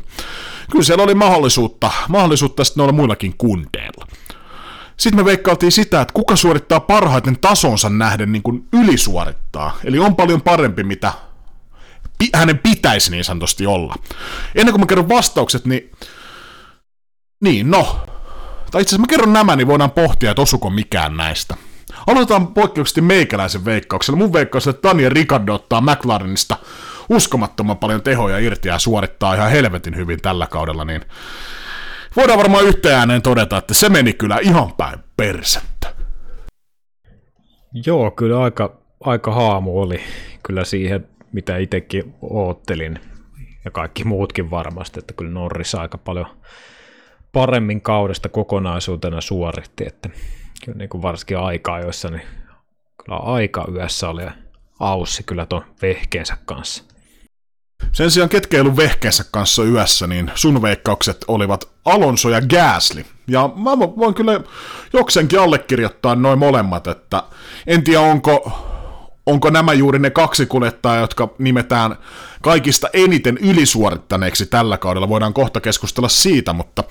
[0.71, 4.07] kyllä siellä oli mahdollisuutta, mahdollisuutta sitten noilla muillakin kundeilla.
[4.97, 9.77] Sitten me veikkailtiin sitä, että kuka suorittaa parhaiten tasonsa nähden niin kuin ylisuorittaa.
[9.83, 11.13] Eli on paljon parempi, mitä
[12.33, 13.95] hänen pitäisi niin sanotusti olla.
[14.55, 15.91] Ennen kuin mä kerron vastaukset, niin...
[17.41, 18.05] Niin, no,
[18.71, 21.55] tai itse asiassa mä kerron nämä, niin voidaan pohtia, että osuko mikään näistä.
[22.07, 24.17] Aloitetaan poikkeuksellisesti meikäläisen veikkauksella.
[24.17, 26.57] Mun veikkaus että Daniel Ricardo ottaa McLarenista
[27.09, 31.01] uskomattoman paljon tehoja irti ja suorittaa ihan helvetin hyvin tällä kaudella, niin
[32.15, 35.93] voidaan varmaan yhteen ääneen todeta, että se meni kyllä ihan päin persettä.
[37.85, 39.99] Joo, kyllä aika, aika haamu oli
[40.43, 42.99] kyllä siihen, mitä itsekin oottelin,
[43.65, 46.25] ja kaikki muutkin varmasti, että kyllä Norris aika paljon
[47.31, 50.09] paremmin kaudesta kokonaisuutena suoritti, että
[50.65, 52.27] kyllä niin kuin varsinkin aikaa joissa niin
[53.05, 54.23] kyllä aika yössä oli
[54.79, 56.83] Aussi kyllä tuon vehkeensä kanssa.
[57.91, 63.05] Sen sijaan ketkä ei ollut vehkeensä kanssa yössä, niin sun veikkaukset olivat Alonso ja Gasly.
[63.27, 64.41] Ja mä voin kyllä
[64.93, 67.23] joksenkin allekirjoittaa noin molemmat, että
[67.67, 68.68] en tiedä onko,
[69.29, 71.95] onko nämä juuri ne kaksi kuljettajaa, jotka nimetään
[72.41, 75.09] kaikista eniten ylisuorittaneeksi tällä kaudella.
[75.09, 76.83] Voidaan kohta keskustella siitä, mutta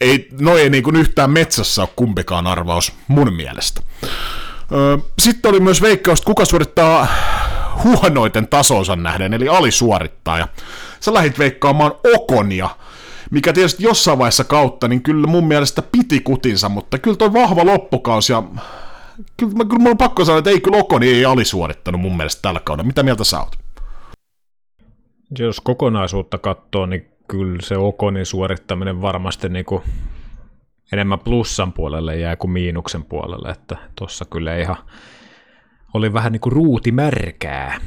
[0.00, 3.80] ei, no ei niin kuin yhtään metsässä ole kumpikaan arvaus mun mielestä.
[5.18, 7.06] Sitten oli myös veikkaus, että kuka suorittaa
[7.84, 10.38] huonoiten tasonsa nähden, eli alisuorittaa.
[10.38, 10.48] Ja
[11.00, 12.70] sä lähit veikkaamaan Okonia,
[13.30, 17.66] mikä tietysti jossain vaiheessa kautta, niin kyllä mun mielestä piti kutinsa, mutta kyllä toi vahva
[17.66, 18.42] loppukausi ja
[19.36, 22.60] kyllä, kyllä mulla on pakko sanoa, että ei kyllä Okoni ei alisuorittanut mun mielestä tällä
[22.60, 22.86] kaudella.
[22.86, 23.56] Mitä mieltä sä oot?
[25.38, 29.82] Jos kokonaisuutta katsoo, niin kyllä se Okonin suorittaminen varmasti niin kuin
[30.92, 34.76] enemmän plussan puolelle jää kuin miinuksen puolelle, että tuossa kyllä ihan
[35.94, 37.80] oli vähän niin kuin ruuti märkää.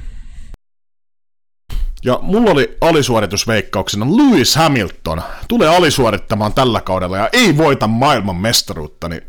[2.04, 9.10] Ja mulla oli alisuoritusveikkauksena Lewis Hamilton tulee alisuorittamaan tällä kaudella ja ei voita maailman mestaruutta,
[9.10, 9.22] niin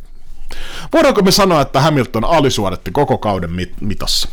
[0.93, 4.29] voidaanko me sanoa, että Hamilton alisuoritti koko kauden mit- mitassa?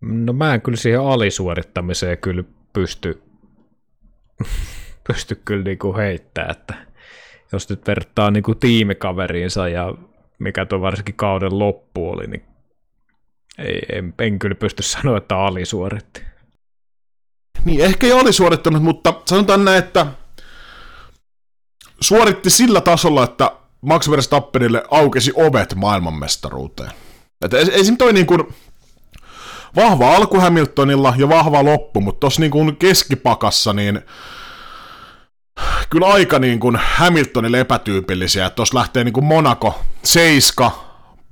[0.00, 3.22] No mä en kyllä siihen alisuorittamiseen kyllä pysty,
[5.08, 6.74] pysty kyllä niinku heittämään, että
[7.52, 9.94] jos nyt vertaa niinku tiimikaveriinsa ja
[10.38, 12.42] mikä tuo varsinkin kauden loppu oli, niin
[13.58, 16.22] ei, en, en kyllä pysty sanoa, että alisuoritti.
[17.64, 20.06] Niin, ehkä ei alisuorittanut, mutta sanotaan näin, että
[22.02, 26.90] suoritti sillä tasolla, että Max Verstappenille aukesi ovet maailmanmestaruuteen.
[27.44, 28.54] Että ei, ei toi niin kuin
[29.76, 34.00] vahva alku Hamiltonilla ja vahva loppu, mutta tuossa niin kuin keskipakassa niin
[35.90, 38.50] kyllä aika niin kuin Hamiltonille epätyypillisiä.
[38.50, 40.70] Tuossa lähtee niin kuin Monaco 7,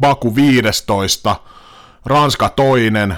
[0.01, 1.37] Baku 15,
[2.05, 3.17] Ranska toinen,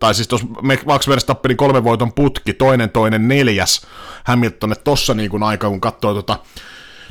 [0.00, 0.46] tai siis tuossa
[0.86, 3.86] Max Verstappenin kolmen voiton putki, toinen, toinen, neljäs
[4.24, 6.38] Hamilton, että tossa niin kuin aika, kun katsoo tuota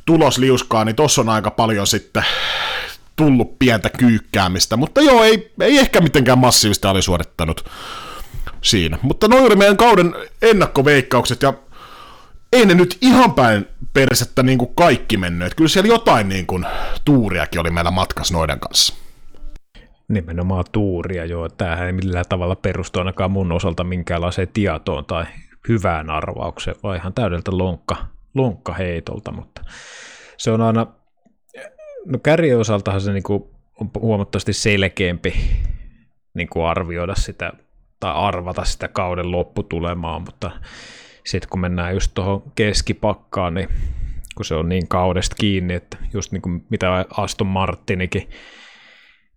[0.05, 2.23] tulosliuskaa, niin tossa on aika paljon sitten
[3.15, 7.65] tullut pientä kyykkäämistä, mutta joo, ei, ei ehkä mitenkään massiivista oli suorittanut
[8.61, 8.97] siinä.
[9.01, 11.53] Mutta noin oli meidän kauden ennakkoveikkaukset, ja
[12.53, 15.55] ei ne nyt ihan päin persettä niin kuin kaikki mennyt.
[15.55, 16.65] Kyllä siellä jotain niin kuin
[17.05, 18.93] tuuriakin oli meillä matkassa noiden kanssa.
[20.09, 21.49] Nimenomaan tuuria, joo.
[21.49, 25.25] Tämähän ei millään tavalla perustu ainakaan mun osalta minkäänlaiseen tietoon tai
[25.69, 27.95] hyvään arvaukseen, vaan ihan täydeltä lonkka,
[28.35, 29.61] lonkka heitolta, mutta
[30.37, 30.87] se on aina,
[32.05, 35.33] no kärjen osaltahan se niinku on huomattavasti selkeämpi
[36.33, 37.51] niinku arvioida sitä
[37.99, 40.51] tai arvata sitä kauden lopputulemaa, mutta
[41.25, 43.69] sitten kun mennään just tuohon keskipakkaan, niin
[44.35, 48.29] kun se on niin kaudesta kiinni, että just niin kuin mitä Aston Martinikin,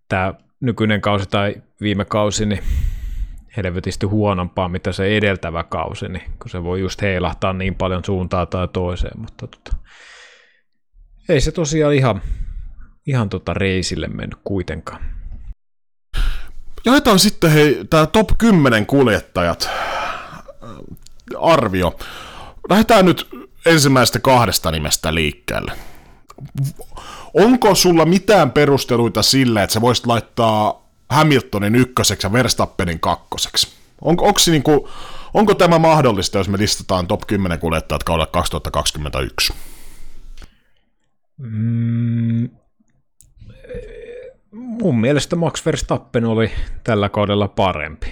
[0.09, 2.63] tämä nykyinen kausi tai viime kausi, niin
[3.57, 8.49] helvetisti huonompaa, mitä se edeltävä kausi, niin kun se voi just heilahtaa niin paljon suuntaan
[8.49, 9.77] tai toiseen, mutta tota,
[11.29, 12.23] ei se tosiaan ihan,
[13.07, 15.05] ihan tota reisille mennyt kuitenkaan.
[16.85, 19.71] Jaetaan sitten hei, tämä top 10 kuljettajat
[21.39, 21.99] arvio.
[22.69, 23.29] Lähdetään nyt
[23.67, 25.73] ensimmäistä kahdesta nimestä liikkeelle.
[27.35, 33.69] Onko sulla mitään perusteluita sille, että sä voisit laittaa Hamiltonin ykköseksi ja Verstappenin kakkoseksi?
[34.01, 34.81] Onko, onko, kuin,
[35.35, 39.53] onko tämä mahdollista, jos me listataan top 10 kuljettajat kaudella 2021?
[41.39, 42.49] Mm,
[44.53, 46.51] mun mielestä Max Verstappen oli
[46.85, 48.07] tällä kaudella parempi.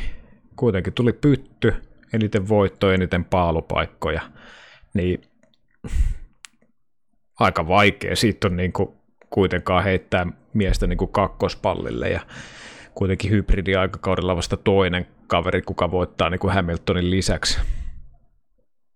[0.56, 1.74] Kuitenkin tuli pytty,
[2.12, 4.20] eniten voittoja, eniten paalupaikkoja,
[4.94, 5.22] niin
[7.40, 8.99] aika vaikea siitä on niin kuin
[9.30, 12.20] kuitenkaan heittää miestä niin kuin kakkospallille ja
[12.94, 17.58] kuitenkin hybridi-aikakaudella vasta toinen kaveri, kuka voittaa niin kuin Hamiltonin lisäksi.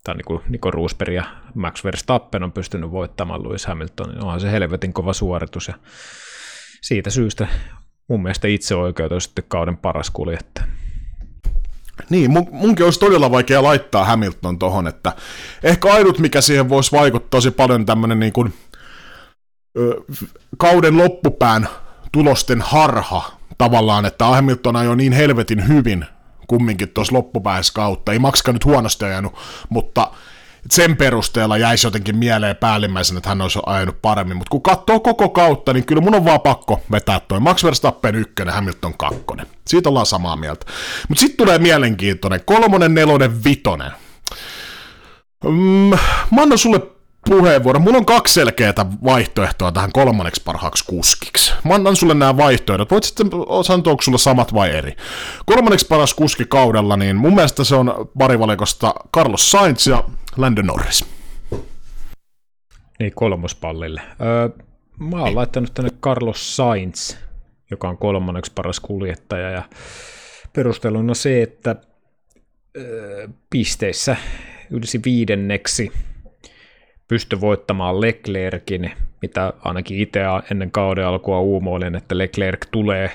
[0.05, 4.25] Tai niin kuin Nico Rosberg ja Max Verstappen on pystynyt voittamaan Lewis Hamiltonin.
[4.25, 5.75] Onhan se helvetin kova suoritus ja
[6.81, 7.49] siitä syystä
[8.09, 10.67] mun mielestä itse oikeutuisesti kauden paras kuljettaja.
[12.11, 15.13] Niin, mun, munkin olisi todella vaikea laittaa Hamilton tohon, että
[15.63, 18.55] ehkä ainut mikä siihen voisi vaikuttaa tosi paljon tämmöinen niin kuin,
[20.57, 21.69] kauden loppupään
[22.13, 26.07] tulosten harha tavallaan, että Hamilton ajoi niin helvetin hyvin
[26.47, 29.35] kumminkin tuossa loppupäässä kautta, ei Makska nyt huonosti ajanut,
[29.69, 30.11] mutta
[30.71, 35.29] sen perusteella jäisi jotenkin mieleen päällimmäisenä, että hän olisi ajanut paremmin, mutta kun katsoo koko
[35.29, 39.47] kautta, niin kyllä mun on vaan pakko vetää toi Max Verstappen ykkönen, Hamilton kakkonen.
[39.67, 40.67] Siitä ollaan samaa mieltä.
[41.09, 43.93] Mutta sitten tulee mielenkiintoinen, kolmonen, nelonen, vitonen.
[45.45, 45.99] Mm,
[46.31, 46.94] mä annan sulle
[47.31, 47.81] puheenvuoro.
[47.81, 51.53] Mulla on kaksi selkeää vaihtoehtoa tähän kolmanneksi parhaaksi kuskiksi.
[51.65, 52.91] Mä annan sulle nämä vaihtoehdot.
[52.91, 53.31] Voit sitten
[53.63, 54.97] sanoa, onko sulla samat vai eri.
[55.47, 60.05] Kolmanneksi paras kuski kaudella, niin mun mielestä se on parivalikosta Carlos Sainz ja
[60.37, 61.05] Lando Norris.
[62.99, 64.03] Niin, kolmospallille.
[64.21, 64.49] Öö,
[64.99, 67.17] mä oon laittanut tänne Carlos Sainz,
[67.71, 69.63] joka on kolmanneksi paras kuljettaja, ja
[70.53, 71.77] perusteluna se, että
[72.77, 74.17] öö, pisteissä
[74.71, 75.93] ylsi viidenneksi
[77.09, 78.91] pysty voittamaan Leclerkin,
[79.23, 83.11] mitä ainakin itse ennen kauden alkua uumoilin, että Leclerc tulee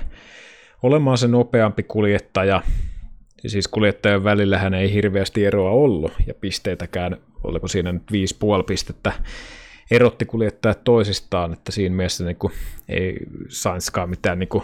[0.84, 2.62] olemaan se nopeampi kuljettaja.
[3.48, 9.14] Siis kuljettajan välillähän ei hirveästi eroa ollut, ja pisteitäkään, oliko siinä nyt 5,5 pistettä,
[9.92, 12.54] erotti kuljettajat toisistaan, että siinä mielessä niin kuin,
[12.90, 14.64] ei Sainzkaan mitään niin kuin,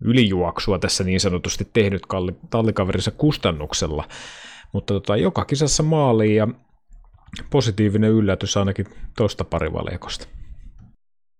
[0.00, 2.02] ylijuoksua tässä niin sanotusti tehnyt
[2.50, 4.08] tallikaverinsa kustannuksella,
[4.72, 6.48] mutta tota, joka kisassa maaliin ja
[7.50, 8.86] positiivinen yllätys ainakin
[9.16, 10.26] tuosta parivalikosta.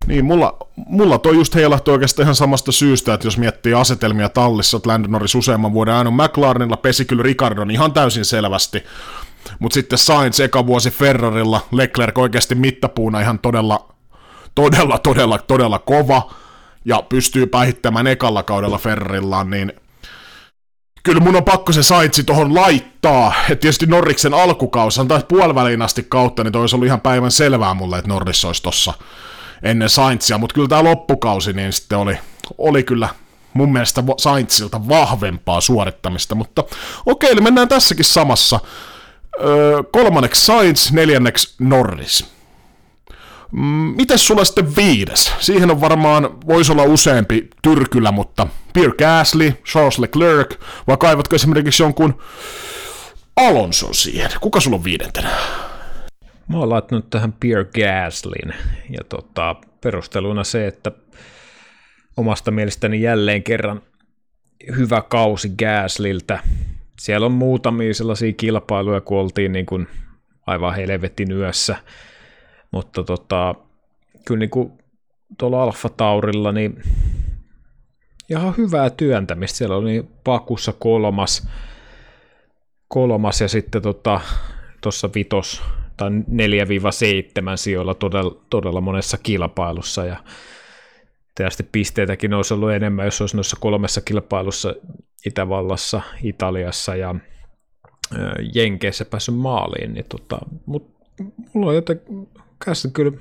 [0.07, 4.77] Niin, mulla, mulla toi just heilahtui oikeastaan ihan samasta syystä, että jos miettii asetelmia tallissa,
[4.77, 8.83] että Landon Norris useamman vuoden aina McLarenilla pesi kyllä Ricardon ihan täysin selvästi,
[9.59, 13.93] mutta sitten Sainz eka vuosi Ferrarilla, Leclerc oikeasti mittapuuna ihan todella,
[14.55, 16.33] todella, todella, todella kova,
[16.85, 19.73] ja pystyy päihittämään ekalla kaudella Ferrarillaan, niin
[21.09, 23.33] kyllä mun on pakko se saitsi tohon laittaa.
[23.49, 27.73] Et tietysti Norriksen alkukaus, taas puoliväliin asti kautta, niin toi olisi ollut ihan päivän selvää
[27.73, 28.93] mulle, että Norris olisi tossa
[29.63, 32.17] ennen Saintsia, mutta kyllä tämä loppukausi niin sitten oli,
[32.57, 33.09] oli kyllä
[33.53, 36.63] mun mielestä Saintsilta vahvempaa suorittamista, mutta
[37.05, 38.59] okei, eli mennään tässäkin samassa.
[39.43, 42.38] Öö, kolmanneksi Sainz, neljänneksi Norris.
[43.51, 45.33] Mm, mites sulla sitten viides?
[45.39, 50.55] Siihen on varmaan, voisi olla useampi tyrkylä, mutta Pierre Gasly, Charles Leclerc,
[50.87, 52.21] vai kaivatko esimerkiksi jonkun
[53.35, 54.29] Alonso siihen?
[54.41, 55.29] Kuka sulla on viidentenä?
[56.47, 58.53] Mä oon laittanut tähän Pierre Gaslin,
[58.89, 60.91] ja tota, perusteluna se, että
[62.17, 63.81] omasta mielestäni jälleen kerran
[64.77, 66.39] hyvä kausi Gasliltä.
[66.99, 69.87] Siellä on muutamia sellaisia kilpailuja, kun oltiin niin kuin
[70.47, 71.75] aivan helvetin yössä
[72.71, 73.55] mutta tota,
[74.25, 74.71] kyllä niin kuin
[75.37, 76.81] tuolla Alfa Taurilla, niin
[78.29, 79.57] ihan hyvää työntämistä.
[79.57, 81.47] Siellä oli Pakussa kolmas,
[82.87, 84.21] kolmas ja sitten tota,
[84.81, 85.61] tuossa vitos
[85.97, 86.13] tai 4-7
[87.55, 90.23] sijoilla todella, todella monessa kilpailussa ja
[91.35, 94.75] tietysti pisteitäkin olisi ollut enemmän, jos olisi noissa kolmessa kilpailussa
[95.25, 97.15] Itävallassa, Italiassa ja
[98.55, 100.99] Jenkeissä päässyt maaliin, niin tota, mutta
[101.53, 102.01] mulla on joten
[102.65, 103.11] Kässä kyllä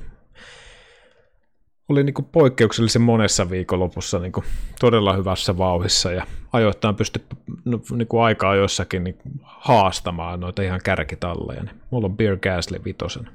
[1.88, 4.33] oli niin poikkeuksellisen monessa viikonlopussa niin
[4.81, 7.22] todella hyvässä vauhissa ja ajoittain pystyi
[7.64, 11.62] no, niin aikaa jossakin niin haastamaan noita ihan kärkitalleja.
[11.62, 13.29] Niin mulla on Beer Gasly vitosen.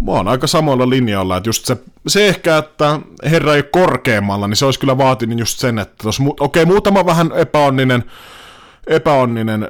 [0.00, 4.56] Mä oon aika samoilla linjoilla, että just se, se ehkä, että herra ei korkeammalla, niin
[4.56, 8.04] se olisi kyllä vaatinut just sen, että okei, okay, muutama vähän epäonninen,
[8.86, 9.68] epäonninen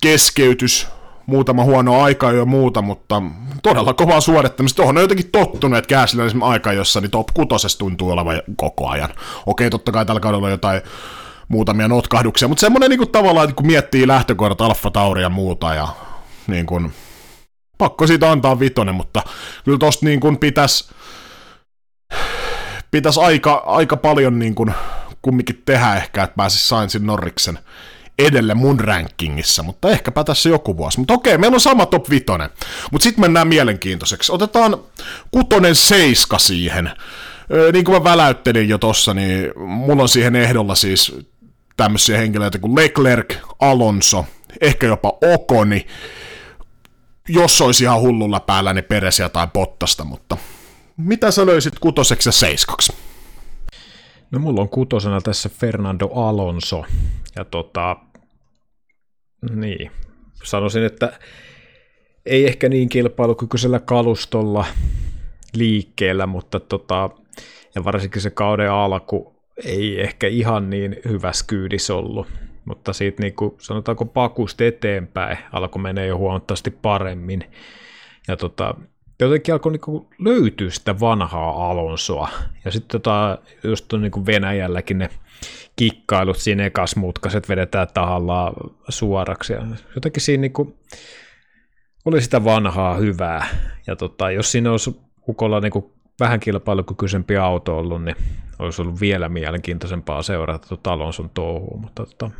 [0.00, 0.88] keskeytys
[1.26, 3.22] muutama huono aika ja muuta, mutta
[3.62, 4.76] todella kovaa suorittamista.
[4.76, 8.88] Tuohon on jotenkin tottunut, että Kääsillä esimerkiksi aika, jossa niin top 6 tuntuu olevan koko
[8.88, 9.10] ajan.
[9.46, 10.82] Okei, totta kai tällä kaudella on jotain
[11.48, 15.88] muutamia notkahduksia, mutta semmoinen niin tavallaan, että kun miettii lähtökohdat Alfa Tauri ja muuta, ja
[16.46, 16.92] niin kuin,
[17.78, 19.22] pakko siitä antaa vitonen, mutta
[19.64, 20.94] kyllä tosta niin kuin pitäisi
[22.90, 24.74] pitäisi aika, aika paljon niin kuin
[25.22, 27.58] kumminkin tehdä ehkä, että pääsisi Sainzin Norriksen
[28.18, 30.98] edelle mun rankingissa, mutta ehkäpä tässä joku vuosi.
[30.98, 32.50] Mutta okei, meillä on sama top vitonen.
[32.92, 34.32] Mutta sitten mennään mielenkiintoiseksi.
[34.32, 34.78] Otetaan
[35.30, 36.90] kutonen seiska siihen.
[37.72, 41.16] niin kuin mä väläyttelin jo tossa, niin mulla on siihen ehdolla siis
[41.76, 44.26] tämmöisiä henkilöitä kuin Leclerc, Alonso,
[44.60, 45.86] ehkä jopa Okoni,
[47.28, 50.36] jos olisi ihan hullulla päällä, niin Peresiä tai Pottasta, mutta
[50.96, 52.92] mitä sä löysit kutoseksi ja seiskaksi?
[54.32, 56.84] No mulla on kutosena tässä Fernando Alonso,
[57.36, 57.96] ja tota,
[59.54, 59.90] niin,
[60.44, 61.18] sanoisin, että
[62.26, 64.64] ei ehkä niin kilpailukykyisellä kalustolla
[65.54, 67.10] liikkeellä, mutta tota,
[67.74, 72.26] ja varsinkin se kauden alku ei ehkä ihan niin hyvä skyydis ollut,
[72.64, 77.44] mutta siitä niin kuin, sanotaanko pakusta eteenpäin alkoi menee jo huomattavasti paremmin.
[78.28, 78.74] Ja tota,
[79.24, 82.28] jotenkin alkoi niin löytyä sitä vanhaa Alonsoa.
[82.64, 85.10] Ja sitten tota, just on niin Venäjälläkin ne
[85.76, 88.52] kikkailut siinä ekas mutkaset vedetään tahallaan
[88.88, 89.52] suoraksi.
[89.52, 90.74] Ja jotenkin siinä niin kuin,
[92.04, 93.46] oli sitä vanhaa hyvää.
[93.86, 98.16] Ja tota, jos siinä olisi Ukolla niin kuin vähän kilpailukykyisempi auto ollut, niin
[98.58, 102.30] olisi ollut vielä mielenkiintoisempaa seurata tuota Alonson touhua, mutta tota,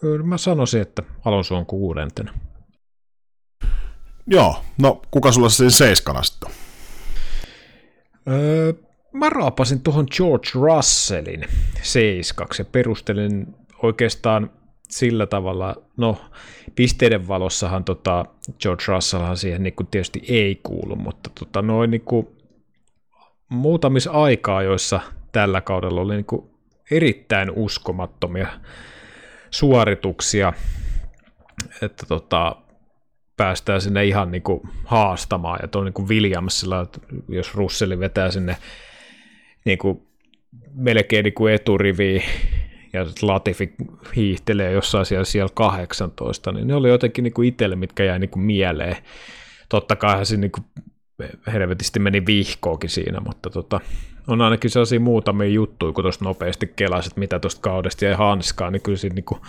[0.00, 2.32] kyllä mä sanoisin, että Alonso on kuudentena.
[4.26, 6.50] Joo, no kuka sulla sen seiskana sitten
[8.28, 8.72] öö,
[9.12, 11.44] mä raapasin tuohon George Russellin
[11.82, 14.50] seiskaksi ja perustelin oikeastaan
[14.88, 16.20] sillä tavalla, no
[16.74, 18.24] pisteiden valossahan tota,
[18.62, 22.28] George Russellhan siihen niin kuin tietysti ei kuulu, mutta tota, noin niin kuin
[23.48, 25.00] muutamissa aikaa, joissa
[25.32, 26.50] tällä kaudella oli niin kuin
[26.90, 28.46] erittäin uskomattomia
[29.50, 30.52] suorituksia,
[31.82, 32.56] että tota,
[33.36, 36.86] päästään sinne ihan niin kuin haastamaan, ja tuo niin Williamsilla,
[37.28, 38.56] jos Russelli vetää sinne
[39.64, 40.02] niin kuin
[40.74, 42.22] melkein niin kuin eturiviin,
[42.92, 43.74] ja Latifi
[44.16, 48.30] hiihtelee jossain siellä, siellä 18, niin ne oli jotenkin niin kuin itselle, mitkä jäi niin
[48.30, 48.96] kuin mieleen.
[49.68, 50.64] Totta kai se niin kuin
[51.52, 53.80] helvetisti meni vihkoakin siinä, mutta tota,
[54.26, 58.82] on ainakin sellaisia muutamia juttuja, kun tuosta nopeasti kelasit, mitä tuosta kaudesta jäi hanskaan, niin
[58.82, 59.40] kyllä siinä niin kuin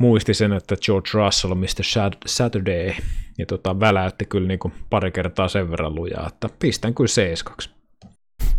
[0.00, 2.08] muisti sen, että George Russell on Mr.
[2.26, 2.92] Saturday,
[3.38, 7.56] ja tota, väläytti kyllä niin kuin pari kertaa sen verran lujaa, että pistän kyllä 7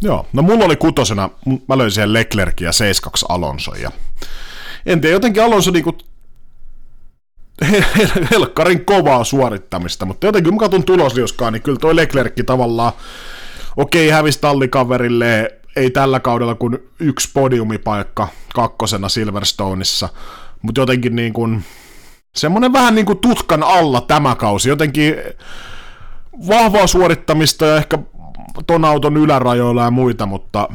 [0.02, 1.30] Joo, no mulla oli kutosena,
[1.68, 3.92] mä löin siihen Leclerc ja 7 Alonso, ja
[4.86, 5.98] en tiedä, jotenkin Alonso niinku
[8.32, 12.94] helkkarin kovaa suorittamista, mutta jotenkin mä katson tuloslioskaan, niin kyllä toi Leclerc tavallaan,
[13.78, 20.10] okei, hävisi tallikaverille, ei tällä kaudella kuin yksi podiumipaikka kakkosena Silverstoneissa,
[20.62, 21.64] mutta jotenkin niin kuin,
[22.36, 25.16] semmoinen vähän niin kuin tutkan alla tämä kausi, jotenkin
[26.48, 27.98] vahvaa suorittamista ja ehkä
[28.68, 30.68] ton auton ylärajoilla ja muita, mutta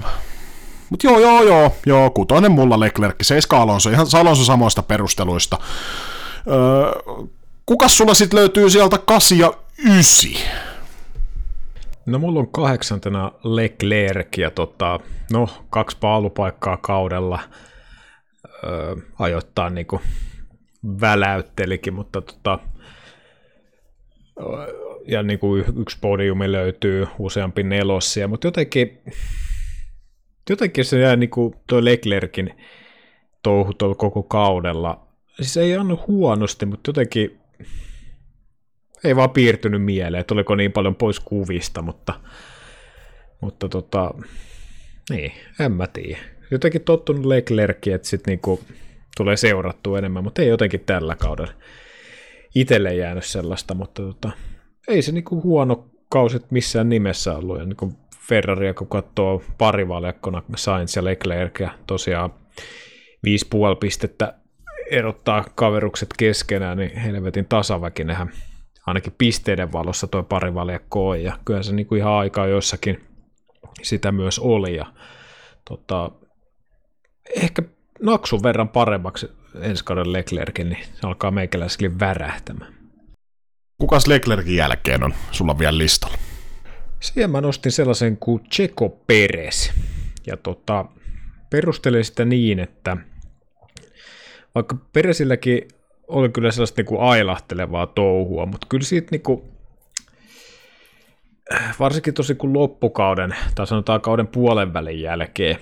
[0.90, 5.58] mutta joo, joo, joo, joo, kutonen mulla Leclerc, seiska Alonso, ihan Alonso samoista perusteluista.
[6.50, 7.22] Öö,
[7.66, 10.30] kukas sulla sitten löytyy sieltä 8 ja 9?
[12.06, 15.00] No mulla on kahdeksantena Leclerc ja tota,
[15.32, 17.40] no, kaksi paalupaikkaa kaudella
[18.64, 20.00] öö, ajoittaa niinku
[21.00, 22.58] väläyttelikin, mutta tota,
[25.06, 29.02] ja niinku yksi podiumi löytyy useampi nelossia, mutta jotenkin,
[30.50, 32.54] jotenkin se jää niinku tuo Leclerkin
[33.42, 35.06] touhu koko kaudella.
[35.36, 37.40] Siis ei anna huonosti, mutta jotenkin
[39.04, 42.20] ei vaan piirtynyt mieleen, että oliko niin paljon pois kuvista, mutta,
[43.40, 44.14] mutta tota,
[45.10, 46.35] niin, en mä tiedä.
[46.50, 48.60] Jotenkin tottunut Leclerc, että sitten niinku
[49.16, 51.52] tulee seurattua enemmän, mutta ei jotenkin tällä kaudella
[52.54, 54.30] itselle jäänyt sellaista, mutta tota,
[54.88, 57.58] ei se niinku huono kausit missään nimessä ollut.
[57.58, 57.92] Ja niinku
[58.28, 62.34] Ferraria, kun katsoo parivaljakkona Sainz ja Leclerc, ja tosiaan
[63.26, 64.34] 5,5 pistettä
[64.90, 68.32] erottaa kaverukset keskenään, niin helvetin tasaväkinenhän
[68.86, 73.04] ainakin pisteiden valossa tuo parivaljakko on, ja kyllä se niinku ihan aikaa jossakin
[73.82, 74.86] sitä myös oli, ja
[75.68, 76.10] tota,
[77.36, 77.62] ehkä
[78.02, 79.28] naksun verran paremmaksi
[79.60, 82.74] ensi kauden Leclerkin, niin se alkaa meikäläisille värähtämään.
[83.78, 86.16] Kukas Leclerkin jälkeen on sulla vielä listalla?
[87.00, 89.70] Siihen mä nostin sellaisen kuin Checo Perez.
[90.26, 90.84] Ja tota,
[91.50, 92.96] perustelin sitä niin, että
[94.54, 95.68] vaikka Peresilläkin
[96.08, 99.42] oli kyllä sellaista niin kuin ailahtelevaa touhua, mutta kyllä siitä niin kuin,
[101.80, 105.56] varsinkin tosi kuin loppukauden, tai sanotaan kauden puolen välin jälkeen,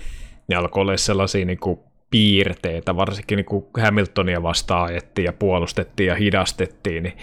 [0.48, 1.78] niin alkoi olla sellaisia niin kuin
[2.10, 7.16] piirteitä, varsinkin niin kuin Hamiltonia vastaan ajettiin ja puolustettiin ja hidastettiin, niin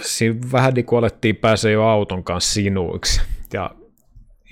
[0.00, 3.20] siinä vähän niin kuin alettiin päästä jo auton kanssa sinuiksi.
[3.52, 3.70] Ja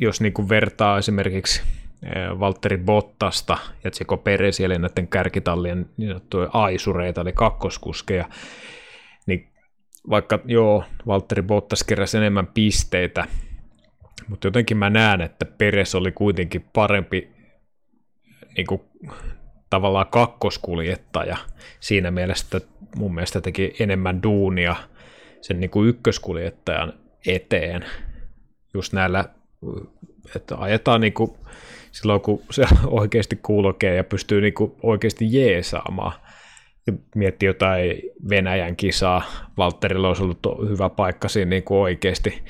[0.00, 1.62] jos niin kuin vertaa esimerkiksi
[2.02, 6.20] eh, Valtteri Bottasta ja Tseko Peresi, eli näiden kärkitallien niin
[6.52, 8.28] aisureita, eli kakkoskuskeja,
[9.26, 9.48] niin
[10.10, 13.26] vaikka joo, Valtteri Bottas keräsi enemmän pisteitä,
[14.30, 17.28] mutta jotenkin mä näen, että Peres oli kuitenkin parempi
[18.56, 18.80] niin kuin,
[19.70, 21.36] tavallaan kakkoskuljettaja
[21.80, 24.76] siinä mielessä, että mun mielestä teki enemmän duunia
[25.40, 26.92] sen niin kuin ykköskuljettajan
[27.26, 27.84] eteen
[28.74, 29.24] just näillä,
[30.36, 31.30] että ajetaan niin kuin
[31.92, 36.12] silloin, kun se oikeasti kulkee ja pystyy niin kuin oikeasti jeesaamaan.
[37.14, 39.22] Miettii jotain Venäjän kisaa,
[39.56, 42.42] Valtterilla olisi ollut hyvä paikka siinä niin kuin oikeasti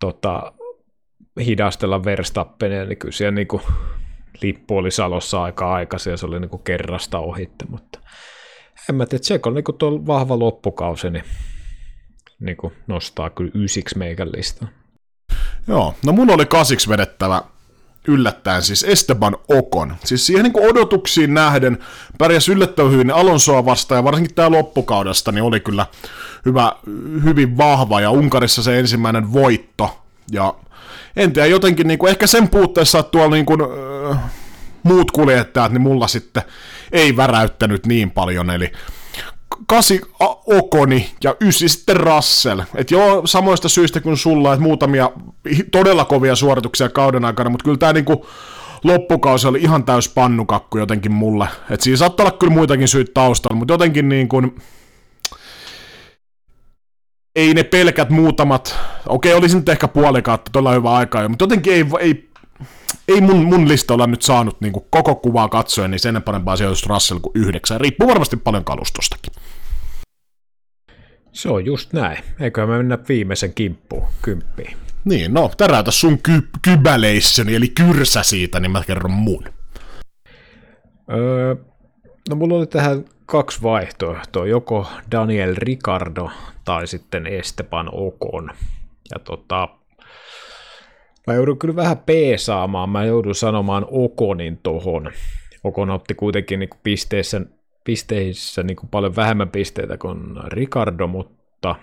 [0.00, 0.52] tota,
[1.40, 3.62] hidastella Verstappenia, niin kyllä siellä niin kuin
[4.42, 7.98] lippu oli Salossa aika aikaisin ja se oli niin kuin kerrasta ohitte, mutta
[8.88, 11.24] en mä tiedä, Tseko niin kuin vahva loppukausi, niin,
[12.40, 14.68] niin kuin nostaa kyllä ysiksi meikän listaa.
[15.68, 17.42] Joo, no mun oli kasiksi vedettävä
[18.08, 19.96] yllättäen siis Esteban Okon.
[20.04, 21.78] Siis siihen niin odotuksiin nähden
[22.18, 25.86] pärjäs yllättävän hyvin Alonsoa vastaan ja varsinkin tämä loppukaudesta niin oli kyllä
[26.44, 26.72] hyvä,
[27.24, 29.98] hyvin vahva ja Unkarissa se ensimmäinen voitto.
[30.32, 30.54] Ja
[31.16, 33.60] en tiedä, jotenkin niin kuin, ehkä sen puutteessa, että tuolla niin kuin,
[34.10, 34.18] äh,
[34.82, 36.42] muut kuljettajat, niin mulla sitten
[36.92, 38.72] ei väräyttänyt niin paljon, eli
[39.66, 40.00] kasi
[40.46, 42.60] Okoni ja ysi sitten Russell.
[42.74, 45.10] Et joo, samoista syistä kuin sulla, että muutamia
[45.72, 48.26] todella kovia suorituksia kauden aikana, mutta kyllä tämä niinku
[48.84, 51.48] loppukausi oli ihan täys pannukakku jotenkin mulle.
[51.70, 54.56] Et siinä saattaa olla kyllä muitakin syitä taustalla, mutta jotenkin niin kuin,
[57.36, 58.78] ei ne pelkät muutamat,
[59.08, 62.30] okei olisi nyt ehkä puolikautta, todella hyvä aikaa jo, mutta jotenkin ei, ei,
[63.08, 67.20] ei mun, mun listalla nyt saanut niin koko kuvaa katsoen, niin sen parempaa sijoitusta Russell
[67.20, 67.80] kuin yhdeksän.
[67.80, 69.32] Riippuu varmasti paljon kalustostakin.
[71.32, 72.18] Se on just näin.
[72.40, 74.76] Eikö me mennä viimeisen kimppuun, kymppiin.
[75.04, 79.44] Niin, no, täräytä sun ky- kybäleissoni, eli kyrsä siitä, niin mä kerron mun.
[81.12, 81.54] Öö,
[82.28, 86.30] no mulla oli tähän kaksi vaihtoehtoa, joko Daniel Ricardo
[86.64, 88.50] tai sitten Esteban Okon.
[89.10, 89.68] Ja tota,
[91.26, 95.12] mä joudun kyllä vähän peesaamaan, mä joudun sanomaan Okonin tohon.
[95.64, 97.40] Okon otti kuitenkin niin pisteissä
[97.84, 101.74] pisteissä niin paljon vähemmän pisteitä kuin Ricardo, mutta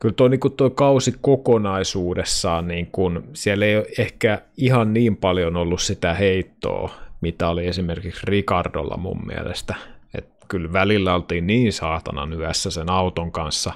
[0.00, 5.56] kyllä tuo, niin tuo kausi kokonaisuudessaan, niin kuin, siellä ei ole ehkä ihan niin paljon
[5.56, 6.90] ollut sitä heittoa,
[7.20, 9.74] mitä oli esimerkiksi Ricardolla mun mielestä.
[10.14, 13.72] Et kyllä välillä oltiin niin saatanan yössä sen auton kanssa.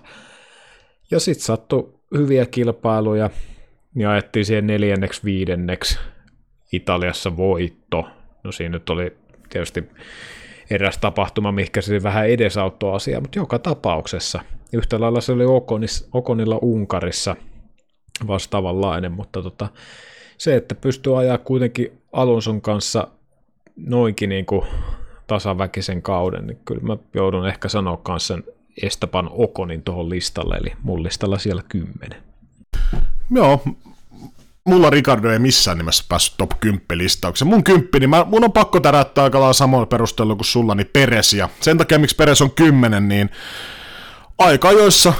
[1.10, 3.30] Ja sitten sattui hyviä kilpailuja,
[3.94, 5.98] niin ajettiin siihen neljänneksi, viidenneksi
[6.72, 8.08] Italiassa voitto.
[8.44, 9.16] No siinä nyt oli
[9.48, 9.84] tietysti
[10.70, 14.40] eräs tapahtuma, mikä se vähän edesauttoi asiaa, mutta joka tapauksessa.
[14.72, 17.36] Yhtä lailla se oli Okonis, Okonilla Unkarissa
[18.26, 19.68] vastaavanlainen, mutta tota,
[20.38, 23.08] se, että pystyy ajaa kuitenkin Alonson kanssa
[23.86, 24.66] noinkin niin kuin
[25.26, 28.44] tasaväkisen kauden, niin kyllä mä joudun ehkä sanoa kanssa sen
[28.82, 32.22] Esteban Okonin tuohon listalle, eli mun listalla siellä kymmenen.
[33.30, 33.62] Joo,
[34.64, 37.48] mulla Ricardo ei missään nimessä päässyt top 10 listaukseen.
[37.48, 40.90] Mun kymppi, niin mä, mun on pakko tärättää aika lailla samoilla perusteella kuin sulla, niin
[40.92, 41.32] Peres.
[41.32, 43.30] Ja sen takia, miksi Peres on kymmenen, niin
[44.38, 45.12] aika joissa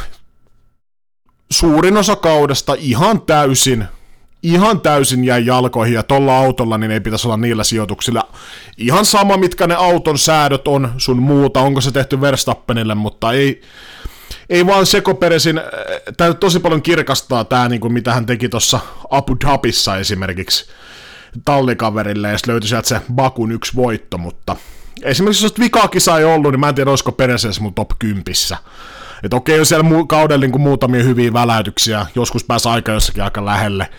[1.50, 3.84] suurin osa kaudesta ihan täysin
[4.42, 8.28] ihan täysin jäi jalkoihin ja tolla autolla niin ei pitäisi olla niillä sijoituksilla.
[8.76, 13.62] Ihan sama, mitkä ne auton säädöt on sun muuta, onko se tehty Verstappenille, mutta ei,
[14.50, 15.64] ei vaan sekoperesin, äh,
[16.16, 18.80] tämä tosi paljon kirkastaa tämä, niin kuin mitä hän teki tuossa
[19.10, 20.70] Abu Dhabissa esimerkiksi
[21.44, 24.56] tallikaverille, ja löytyi sieltä se Bakun yksi voitto, mutta
[25.02, 28.24] esimerkiksi jos vikaa kisa ei ollut, niin mä en tiedä, olisiko Peres mun top 10.
[29.22, 33.44] Että okei, on siellä mu- kaudella niin muutamia hyviä väläytyksiä, joskus pääsi aika jossakin aika
[33.44, 33.90] lähelle,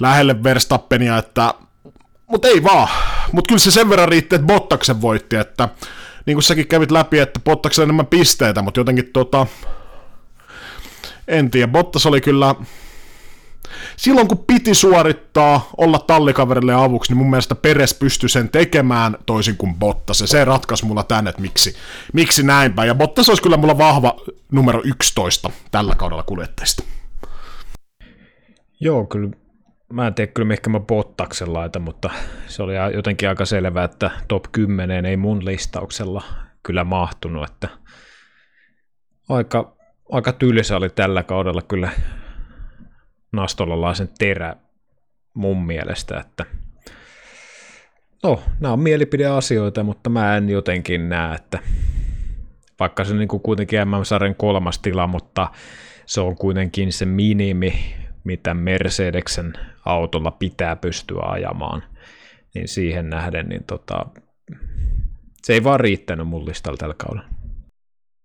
[0.00, 1.54] lähelle Verstappenia, että
[2.30, 2.88] mutta ei vaan.
[3.32, 5.68] Mutta kyllä se sen verran riitti, että Bottaksen voitti, että
[6.26, 9.46] niin kuin säkin kävit läpi, että Bottaksen enemmän pisteitä, mutta jotenkin tota,
[11.28, 12.54] en tiedä, Bottas oli kyllä,
[13.96, 19.56] silloin kun piti suorittaa, olla tallikaverille avuksi, niin mun mielestä Peres pystyi sen tekemään toisin
[19.56, 21.74] kuin Bottas, ja se ratkaisi mulla tän, että miksi,
[22.12, 24.16] miksi näinpä, ja Bottas olisi kyllä mulla vahva
[24.52, 26.82] numero 11 tällä kaudella kuljettajista.
[28.80, 29.30] Joo, kyllä
[29.92, 32.10] mä en tiedä kyllä mihinkä mä Bottaksen laita, mutta
[32.46, 36.22] se oli jotenkin aika selvää, että top 10 ei mun listauksella
[36.62, 37.68] kyllä mahtunut, että
[39.28, 39.80] aika
[40.12, 41.90] aika tylsä oli tällä kaudella kyllä
[43.32, 44.56] nastolalaisen terä
[45.34, 46.46] mun mielestä, että
[48.22, 51.58] no, nämä on mielipideasioita, mutta mä en jotenkin näe, että
[52.80, 55.48] vaikka se niin kuin kuitenkin MM-sarjan kolmas tila, mutta
[56.06, 57.94] se on kuitenkin se minimi,
[58.24, 59.52] mitä Mercedeksen
[59.84, 61.82] autolla pitää pystyä ajamaan,
[62.54, 64.06] niin siihen nähden, niin tota,
[65.42, 67.28] se ei vaan riittänyt mun listalla tällä kaudella.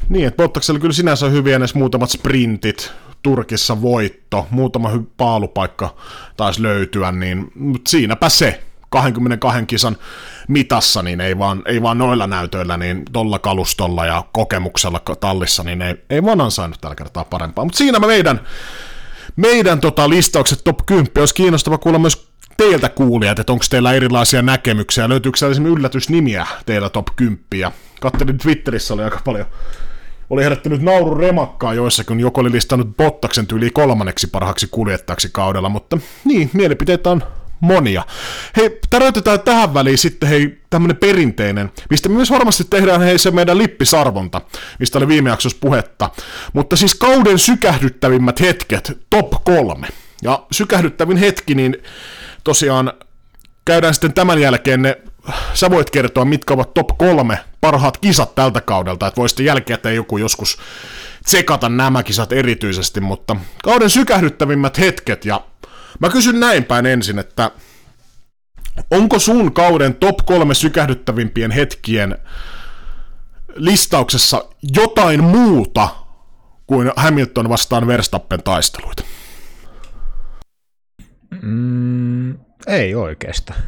[0.10, 2.92] Niin, että Bottaksella kyllä sinänsä hyviä edes muutamat sprintit,
[3.22, 5.96] Turkissa voitto, muutama hy- paalupaikka
[6.38, 8.64] taisi löytyä, niin mutta siinäpä se.
[8.90, 9.98] 22 kisan
[10.48, 15.82] mitassa, niin ei vaan, ei vaan noilla näytöillä, niin tolla kalustolla ja kokemuksella tallissa, niin
[15.82, 17.66] ei, ei vaan ansainnut tällä kertaa parempaa.
[17.66, 18.42] Mutta siinä meidän,
[19.36, 21.12] meidän tota, listaukset top 10.
[21.20, 22.28] Olisi kiinnostava kuulla myös
[22.58, 27.72] teiltä kuulijat, että onko teillä erilaisia näkemyksiä, löytyykö siellä esimerkiksi yllätysnimiä teillä top 10.
[28.02, 29.46] Kattelin Twitterissä oli aika paljon
[30.30, 35.98] oli herättänyt naurun remakkaa joissakin, joku oli listannut Bottaksen tyyli kolmanneksi parhaaksi kuljettajaksi kaudella, mutta
[36.26, 37.24] niin, mielipiteitä on
[37.60, 38.04] monia.
[38.58, 43.58] Hei, täräytetään tähän väliin sitten hei tämmönen perinteinen, mistä myös varmasti tehdään hei se meidän
[43.58, 44.42] lippisarvonta,
[44.80, 46.10] mistä oli viime jaksossa puhetta.
[46.54, 49.88] Mutta siis kauden sykähdyttävimmät hetket, top kolme.
[50.24, 51.78] Ja sykähdyttävin hetki, niin
[52.44, 52.94] tosiaan
[53.66, 54.98] käydään sitten tämän jälkeen ne,
[55.54, 59.96] sä voit kertoa, mitkä ovat top kolme parhaat kisat tältä kaudelta, että voi sitten jälkeen
[59.96, 60.58] joku joskus
[61.26, 65.42] tsekata nämä kisat erityisesti, mutta kauden sykähdyttävimmät hetket, ja
[66.00, 67.52] mä kysyn näin päin ensin, että
[68.92, 72.18] onko sun kauden top kolme sykähdyttävimpien hetkien
[73.56, 75.90] listauksessa jotain muuta
[76.68, 79.04] kuin Hamilton vastaan Verstappen taisteluita?
[81.42, 82.38] Mm,
[82.68, 83.60] ei oikeastaan.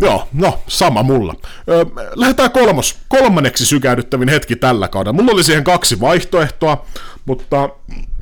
[0.00, 1.34] Joo, no, sama mulla.
[1.68, 1.84] Öö,
[2.14, 5.12] lähdetään kolmos, kolmanneksi sykähdyttävin hetki tällä kaudella.
[5.12, 6.86] Mulla oli siihen kaksi vaihtoehtoa,
[7.24, 7.68] mutta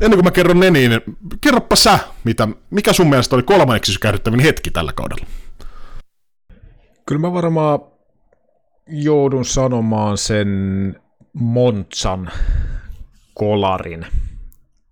[0.00, 1.00] ennen kuin mä kerron ne, niin
[1.40, 5.26] kerropa sä, mitä, mikä sun mielestä oli kolmanneksi sykähdyttävin hetki tällä kaudella?
[7.06, 7.80] Kyllä mä varmaan
[8.86, 10.48] joudun sanomaan sen
[11.32, 12.30] Montsan
[13.34, 14.06] kolarin.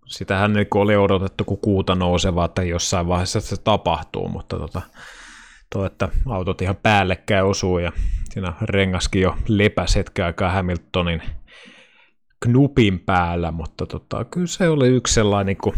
[0.06, 4.82] Sitähän niin oli odotettu kuin kuuta nousevaa, että jossain vaiheessa se tapahtuu, mutta tota,
[5.72, 7.92] toi, että autot ihan päällekkäin osuu ja
[8.30, 11.22] siinä rengaskin jo lepäs hetken aikaa Hamiltonin
[12.40, 15.76] knupin päällä, mutta tota, kyllä se oli yksi sellainen, niin kuin,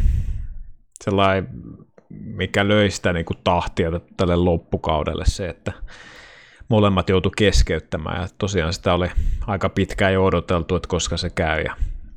[1.05, 1.49] sellainen
[2.11, 5.72] mikä löi sitä niin kuin tahtia tälle loppukaudelle se, että
[6.68, 9.11] molemmat joutu keskeyttämään ja tosiaan sitä oli
[9.47, 11.76] aika pitkään jo odoteltu, että koska se käy ja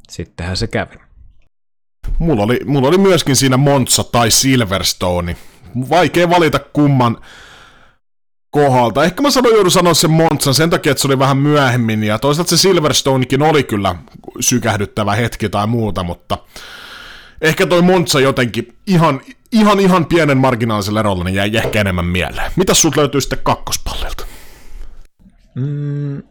[0.10, 0.96] sittenhän se kävi.
[2.20, 5.36] Mulla oli, mulla oli myöskin siinä Monza tai Silverstone.
[5.90, 7.18] Vaikea valita kumman
[8.56, 9.04] kohdalta.
[9.04, 12.20] Ehkä mä sanoin, joudun sanoa sen Monzan sen takia, että se oli vähän myöhemmin, ja
[12.20, 13.96] toisaalta se Silverstonekin oli kyllä
[14.40, 16.38] sykähdyttävä hetki tai muuta, mutta
[17.42, 22.52] ehkä toi Monza jotenkin ihan, ihan, ihan pienen marginaalisella erolla niin jäi ehkä enemmän mieleen.
[22.56, 24.26] Mitä sut löytyy sitten kakkospallilta?
[25.56, 26.24] Mm,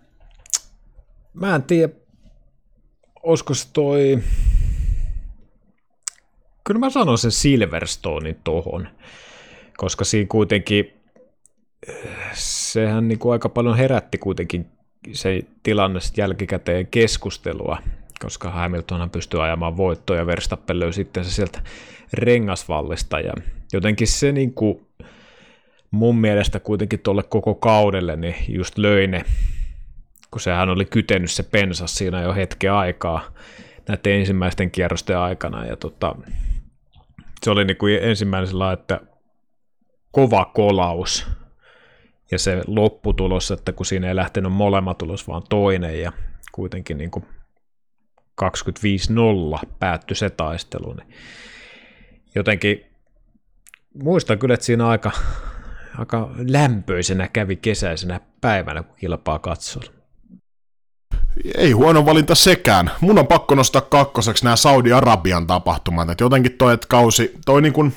[1.34, 1.92] mä en tiedä,
[3.22, 4.18] olisiko se toi...
[6.64, 8.88] Kyllä mä sanon sen Silverstonein tohon,
[9.76, 11.03] koska siinä kuitenkin
[12.32, 14.66] sehän niin kuin aika paljon herätti kuitenkin
[15.12, 17.78] se tilanne jälkikäteen keskustelua,
[18.20, 21.62] koska Hamiltonhan pystyi ajamaan voittoa ja Verstappen löysi sitten se sieltä
[22.12, 23.20] rengasvallista.
[23.20, 23.32] Ja
[23.72, 24.86] jotenkin se niin kuin
[25.90, 29.24] mun mielestä kuitenkin tuolle koko kaudelle niin just löi ne,
[30.30, 33.24] kun sehän oli kytenyt se pensas siinä jo hetken aikaa
[33.88, 35.66] näiden ensimmäisten kierrosten aikana.
[35.66, 36.16] Ja tota,
[37.42, 39.00] se oli niin kuin ensimmäinen sellainen, että
[40.10, 41.26] kova kolaus
[42.30, 46.12] ja se lopputulos, että kun siinä ei lähtenyt molemmat tulos, vaan toinen ja
[46.52, 47.24] kuitenkin niin kuin
[48.42, 48.46] 25-0
[49.78, 51.08] päättyi se taistelu, niin
[52.34, 52.84] jotenkin
[54.02, 55.10] muistan kyllä, että siinä aika,
[55.98, 59.82] aika lämpöisenä kävi kesäisenä päivänä, kun kilpaa katsoa.
[61.54, 62.90] Ei huono valinta sekään.
[63.00, 66.10] Mun on pakko nostaa kakkoseksi nämä Saudi-Arabian tapahtumat.
[66.10, 67.92] että jotenkin toi, että kausi, toi niin kuin,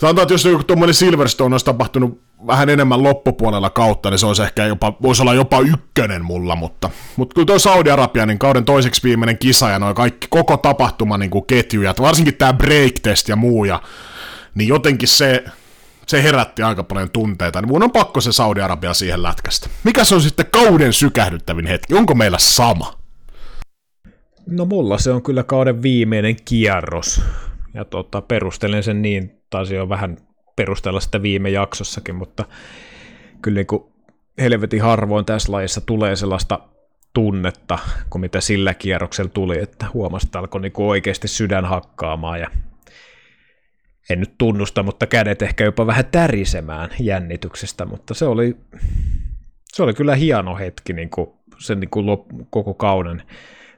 [0.00, 4.42] sanotaan, että jos joku tuommoinen Silverstone olisi tapahtunut vähän enemmän loppupuolella kautta, niin se olisi
[4.42, 9.02] ehkä jopa, voisi olla jopa ykkönen mulla, mutta, mutta kyllä tuo Saudi-Arabia, niin kauden toiseksi
[9.02, 13.64] viimeinen kisa ja noin kaikki, koko tapahtuma niin kuin ketjuja, varsinkin tämä break-test ja muu,
[13.64, 13.82] ja,
[14.54, 15.44] niin jotenkin se,
[16.06, 19.70] se herätti aika paljon tunteita, niin mun on pakko se Saudi-Arabia siihen lätkästä.
[19.84, 21.94] Mikä se on sitten kauden sykähdyttävin hetki?
[21.94, 22.94] Onko meillä sama?
[24.46, 27.22] No mulla se on kyllä kauden viimeinen kierros.
[27.74, 30.16] Ja tota, perustelen sen niin, taisi jo vähän
[30.56, 32.44] perustella sitä viime jaksossakin, mutta
[33.42, 33.84] kyllä niin kuin
[34.40, 36.60] helvetin harvoin tässä lajissa tulee sellaista
[37.14, 37.78] tunnetta,
[38.10, 42.50] kuin mitä sillä kierroksella tuli, että huomasi, että alkoi niin oikeasti sydän hakkaamaan ja
[44.10, 48.56] en nyt tunnusta, mutta kädet ehkä jopa vähän tärisemään jännityksestä, mutta se oli,
[49.72, 53.22] se oli kyllä hieno hetki niin kuin sen niin kuin lop, koko kauden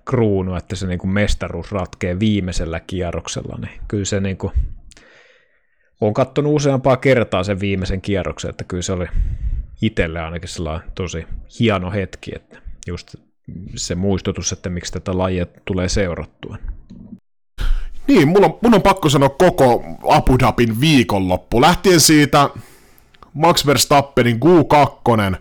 [0.05, 4.53] kruunu, että se niin kuin mestaruus ratkee viimeisellä kierroksella, niin kyllä se niin kuin,
[6.01, 9.07] olen katsonut useampaa kertaa sen viimeisen kierroksen, että kyllä se oli
[9.83, 11.27] itselle ainakin sellainen tosi
[11.61, 13.15] hieno hetki, että just
[13.75, 16.57] se muistutus, että miksi tätä lajia tulee seurattua.
[18.07, 21.61] Niin, mun on, mun on pakko sanoa koko Abu Dhabin viikonloppu.
[21.61, 22.51] Lähtien siitä
[23.35, 25.37] Max Verstappenin Q2,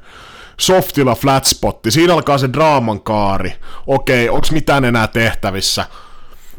[0.60, 3.54] softilla flatspotti, siinä alkaa se draaman kaari.
[3.88, 5.86] Okei, onks mitään enää tehtävissä?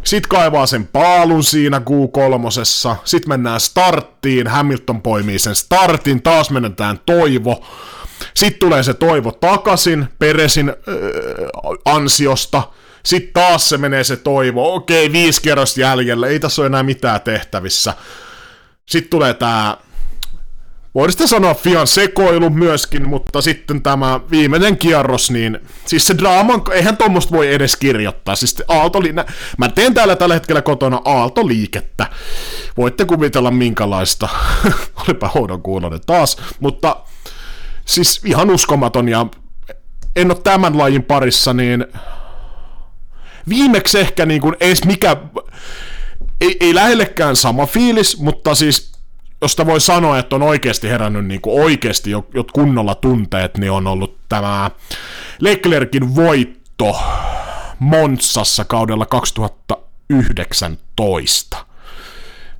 [0.09, 3.01] Sitten kaivaa sen paalun siinä Q3.
[3.05, 7.67] Sitten mennään starttiin, Hamilton poimii sen startin, taas menetään toivo.
[8.35, 11.49] Sitten tulee se toivo takaisin Peresin öö,
[11.85, 12.63] ansiosta.
[13.05, 17.21] Sitten taas se menee se toivo, okei, viisi kerrosta jäljellä, ei tässä ole enää mitään
[17.21, 17.95] tehtävissä.
[18.87, 19.77] Sitten tulee tämä
[20.99, 26.97] voidaan sanoa Fian sekoilu myöskin, mutta sitten tämä viimeinen kierros, niin siis se draama, eihän
[26.97, 28.37] tuommoista voi edes kirjoittaa.
[28.37, 29.01] Siis aalto,
[29.59, 32.07] mä teen täällä tällä hetkellä kotona aaltoliikettä.
[32.77, 34.29] Voitte kuvitella minkälaista.
[35.05, 36.97] Olipa houdon kuulonen taas, mutta
[37.85, 39.27] siis ihan uskomaton ja
[40.17, 41.87] en ole tämän lajin parissa, niin
[43.49, 45.17] viimeksi ehkä niin kuin edes mikä,
[46.41, 48.98] ei, ei lähellekään sama fiilis, mutta siis
[49.41, 53.73] josta voi sanoa, että on oikeasti herännyt niin kuin oikeasti jo, jo kunnolla tunteet, niin
[53.73, 54.71] on ollut tämä
[55.41, 56.97] Leclerkin voitto
[57.79, 61.57] Monsassa kaudella 2019.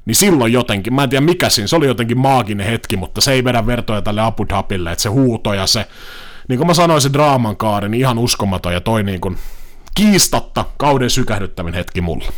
[0.07, 3.33] Niin silloin jotenkin, mä en tiedä mikä siinä, se oli jotenkin maaginen hetki, mutta se
[3.33, 5.87] ei vedä vertoja tälle Abu Dhabille, että se huuto ja se,
[6.49, 9.39] niin kuin mä sanoin, se draaman kaari, niin ihan uskomaton ja toi niin kuin
[9.95, 12.29] kiistatta kauden sykähdyttävin hetki mulle.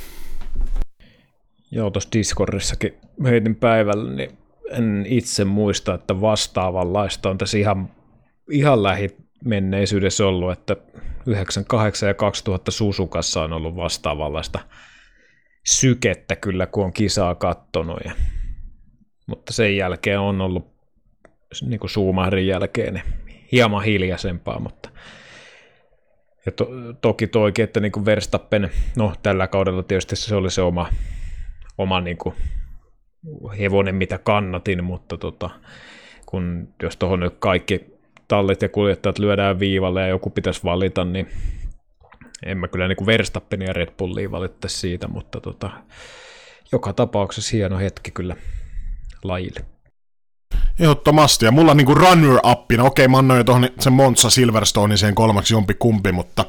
[1.71, 2.95] Joo, tuossa Discordissakin
[3.25, 4.39] heitin päivällä, niin
[4.71, 7.91] en itse muista, että vastaavanlaista on tässä ihan,
[8.51, 10.77] ihan lähimenneisyydessä ollut, että
[11.27, 14.59] 98 ja 2000 Susukassa on ollut vastaavanlaista
[15.66, 17.99] sykettä kyllä, kun on kisaa kattonut.
[18.05, 18.12] Ja,
[19.27, 20.71] mutta sen jälkeen on ollut
[21.62, 23.05] niin kuin Suumahdin jälkeen niin
[23.53, 24.91] hieman hiljaisempaa, mutta
[26.47, 26.68] ja to,
[27.01, 30.89] toki toikin, että niin kuin Verstappen, no tällä kaudella tietysti se oli se oma
[31.81, 32.35] oma niin kuin,
[33.59, 35.51] hevonen, mitä kannatin, mutta tota,
[36.26, 37.85] kun jos tuohon nyt kaikki
[38.28, 41.28] tallit ja kuljettajat lyödään viivalle ja joku pitäisi valita, niin
[42.47, 45.70] en mä kyllä niin Verstappen ja Red Bullia valittaisi siitä, mutta tota,
[46.72, 48.37] joka tapauksessa hieno hetki kyllä
[49.24, 49.61] lajille.
[50.81, 55.55] Ehdottomasti, ja mulla niinku runner-appina, okei mä annoin jo tuohon sen Monza Silverstone sen kolmaksi
[55.55, 56.45] jompi kumpi, mutta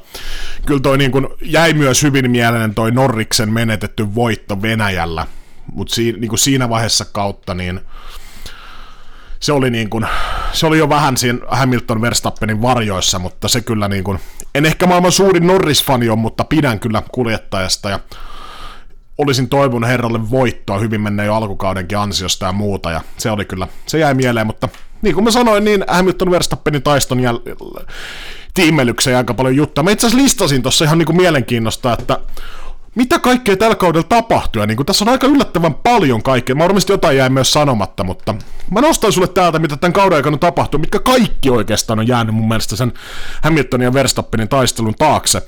[0.66, 5.26] kyllä toi niinku jäi myös hyvin mieleen toi Norriksen menetetty voitto Venäjällä,
[5.72, 7.80] mutta si, niinku siinä vaiheessa kautta niin
[9.40, 10.06] se oli, niin kuin,
[10.52, 14.18] se oli jo vähän siinä Hamilton Verstappenin varjoissa, mutta se kyllä niin kuin,
[14.54, 17.90] en ehkä maailman suurin Norris-fani on, mutta pidän kyllä kuljettajasta.
[17.90, 18.00] Ja
[19.22, 23.68] olisin toivonut herralle voittoa hyvin menneen jo alkukaudenkin ansiosta ja muuta, ja se oli kyllä,
[23.86, 24.68] se jäi mieleen, mutta
[25.02, 27.84] niin kuin mä sanoin, niin Hamilton Verstappenin taiston jäl-
[28.54, 29.84] tiimelykseen aika paljon juttua.
[29.84, 32.18] Mä itse asiassa listasin tuossa ihan niin kuin mielenkiinnosta, että
[32.94, 36.54] mitä kaikkea tällä kaudella tapahtuu, ja niin kuin tässä on aika yllättävän paljon kaikkea.
[36.54, 38.34] Mä varmasti jotain jäi myös sanomatta, mutta
[38.70, 42.48] mä nostan sulle täältä, mitä tämän kauden aikana tapahtuu, mitkä kaikki oikeastaan on jäänyt mun
[42.48, 42.92] mielestä sen
[43.42, 45.42] Hamiltonin ja Verstappenin taistelun taakse.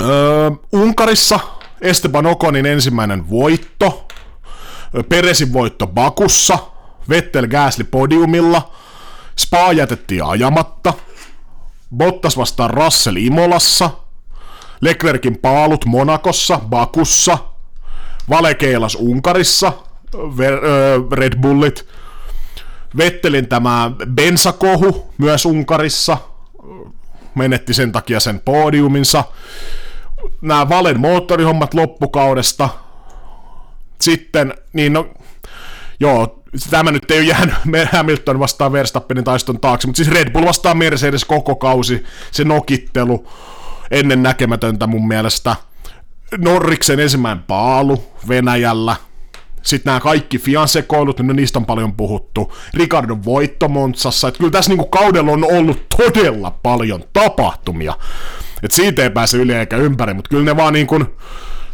[0.00, 1.40] Öö, Unkarissa
[1.80, 4.08] Esteban Okonin ensimmäinen voitto,
[5.08, 6.58] Peresin voitto Bakussa,
[7.08, 8.72] Vettel Gasly podiumilla,
[9.38, 10.92] Spa jätettiin ajamatta,
[11.96, 13.90] Bottas vastaan Russell Imolassa,
[14.80, 17.38] Leclerkin paalut Monakossa, Bakussa,
[18.30, 19.72] Valekeilas Unkarissa,
[21.12, 21.86] Red Bullit,
[22.96, 26.18] Vettelin tämä bensakohu myös Unkarissa,
[27.34, 29.24] menetti sen takia sen podiuminsa,
[30.40, 32.68] nämä Valen moottorihommat loppukaudesta.
[34.00, 35.08] Sitten, niin no,
[36.00, 37.54] joo, tämä nyt ei ole jäänyt
[37.92, 43.28] Hamilton vastaan Verstappenin taiston taakse, mutta siis Red Bull vastaan Mercedes koko kausi, se nokittelu,
[43.90, 45.56] ennen näkemätöntä mun mielestä.
[46.38, 48.96] Norriksen ensimmäinen paalu Venäjällä,
[49.62, 52.52] sitten nämä kaikki fiansekoilut, niin no niistä on paljon puhuttu.
[52.74, 57.94] Ricardo voitto Montsassa, että kyllä tässä niinku kaudella on ollut todella paljon tapahtumia.
[58.62, 61.06] Et siitä ei pääse yli eikä ympäri, mutta kyllä ne vaan niin kuin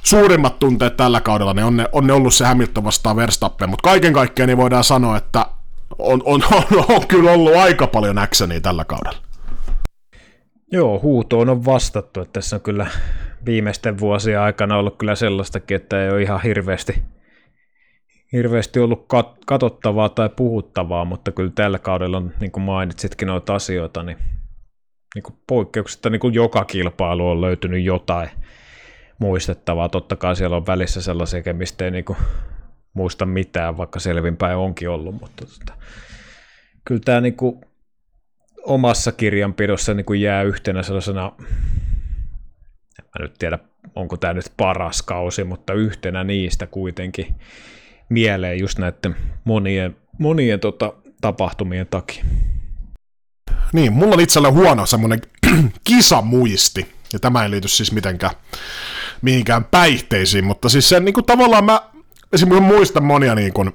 [0.03, 3.89] suurimmat tunteet tällä kaudella, ne on, ne, on ne ollut se Hamilton vastaan Verstappen, mutta
[3.89, 5.47] kaiken kaikkiaan niin voidaan sanoa, että
[5.99, 9.19] on, on, on, on kyllä ollut aika paljon actionia tällä kaudella.
[10.73, 12.87] Joo, huutoon on vastattu, että tässä on kyllä
[13.47, 17.03] viimeisten vuosien aikana ollut kyllä sellaistakin, että ei ole ihan hirveästi,
[18.33, 23.55] hirveästi ollut kat- katsottavaa tai puhuttavaa, mutta kyllä tällä kaudella on, niin kuin mainitsitkin noita
[23.55, 24.19] asioita, niin
[25.15, 28.31] niin kuin poikkeuksetta niin kuin joka kilpailu on löytynyt jotain
[29.19, 29.89] muistettavaa.
[29.89, 32.19] Totta kai siellä on välissä sellaisia, mistä ei niin kuin
[32.95, 35.73] muista mitään, vaikka selvinpäin onkin ollut, mutta tota,
[36.85, 37.61] kyllä tämä niin kuin
[38.65, 41.33] omassa kirjanpidossa niin kuin jää yhtenä sellaisena,
[42.99, 43.59] en nyt tiedä,
[43.95, 47.35] onko tämä nyt paras kausi, mutta yhtenä niistä kuitenkin
[48.09, 52.25] mieleen just näiden monien, monien tota, tapahtumien takia.
[53.73, 55.21] Niin, mulla on itsellä huono semmoinen
[55.85, 58.33] kisamuisti, ja tämä ei liity siis mitenkään
[59.23, 61.83] mihinkään päihteisiin, mutta siis se niin kuin tavallaan mä
[62.33, 63.73] esimerkiksi muistan monia niin kuin,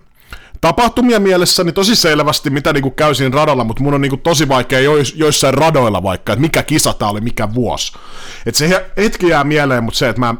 [0.61, 4.47] tapahtumia mielessäni tosi selvästi, mitä niin käy siinä radalla, mutta mun on niin kuin tosi
[4.47, 7.93] vaikea jois, joissain radoilla vaikka, että mikä kisa tää oli, mikä vuosi.
[8.45, 10.35] Että se hetki jää mieleen, mutta se, että mä,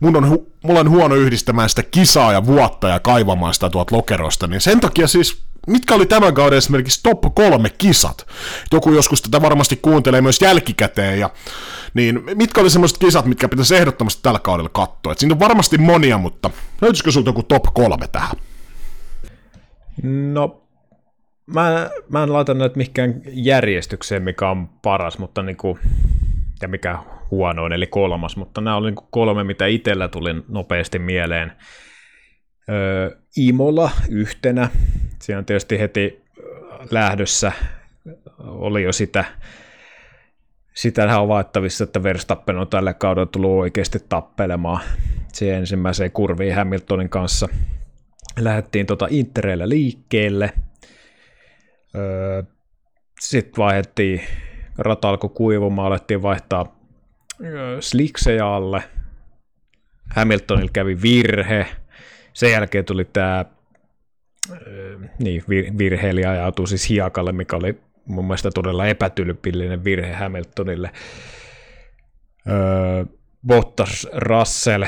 [0.00, 4.46] mun on, mulla on huono yhdistämään sitä kisaa ja vuotta ja kaivamaan sitä tuolta lokerosta,
[4.46, 8.26] niin sen takia siis mitkä oli tämän kauden esimerkiksi top kolme kisat?
[8.72, 11.30] Joku joskus tätä varmasti kuuntelee myös jälkikäteen, ja
[11.94, 15.12] niin mitkä oli semmoiset kisat, mitkä pitäisi ehdottomasti tällä kaudella katsoa?
[15.12, 16.50] Et siinä on varmasti monia, mutta
[16.80, 18.36] löytyisikö sulta joku top kolme tähän?
[20.02, 20.62] No,
[21.46, 25.78] mä, mä en laita näitä mihinkään järjestykseen, mikä on paras, mutta niinku,
[26.62, 26.98] ja mikä
[27.30, 31.52] huonoin, eli kolmas, mutta nämä oli niinku kolme, mitä itsellä tuli nopeasti mieleen.
[32.68, 34.68] Öö, Imola yhtenä,
[35.20, 36.22] siinä on tietysti heti
[36.90, 37.52] lähdössä
[38.38, 39.24] oli jo sitä,
[40.74, 44.80] sitä havaittavissa, että Verstappen on tälle kaudella tullut oikeasti tappelemaan
[45.32, 47.48] siihen ensimmäiseen kurviin Hamiltonin kanssa.
[48.40, 50.52] Lähdettiin tota Intereillä liikkeelle.
[51.94, 52.42] Öö,
[53.20, 54.20] Sitten vaihdettiin,
[54.78, 56.76] rata alkoi kuivumaan, alettiin vaihtaa
[57.80, 58.82] sliksejä alle.
[60.10, 61.66] Hamiltonilla kävi virhe.
[62.32, 63.44] Sen jälkeen tuli tämä
[65.18, 65.44] niin,
[65.78, 70.90] virhe, eli ajautui siis hiakalle, mikä oli mun mielestä todella epätylpillinen virhe Hamiltonille.
[72.50, 73.04] Öö,
[73.46, 74.84] Bottas, Russell,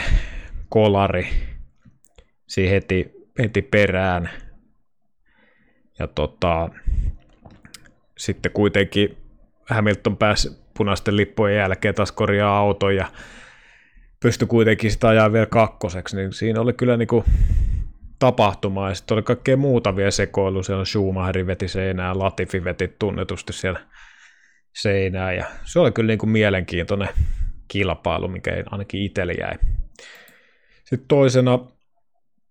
[0.69, 1.29] Kolari,
[2.47, 4.31] siihen heti, heti perään.
[5.99, 6.69] Ja tota,
[8.19, 9.17] sitten kuitenkin
[9.71, 13.07] Hamilton pääsi punaisten lippujen jälkeen taas korjaa auton ja
[14.23, 17.25] pystyi kuitenkin sitä ajaa vielä kakkoseksi, niin siinä oli kyllä niinku
[18.19, 23.53] tapahtumaa, ja sitten oli kaikkea muuta vielä sekoilu, siellä Schumacherin veti seinää, Latifi veti tunnetusti
[23.53, 23.81] siellä
[24.73, 27.09] seinää, ja se oli kyllä niinku mielenkiintoinen
[27.69, 29.55] kilpailu, mikä ainakin itselle jäi.
[30.85, 31.59] Sitten toisena,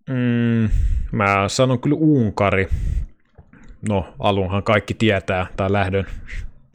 [0.08, 0.70] mm,
[1.12, 2.68] mä sanon kyllä Unkari,
[3.88, 6.06] no alunhan kaikki tietää, tai lähdön,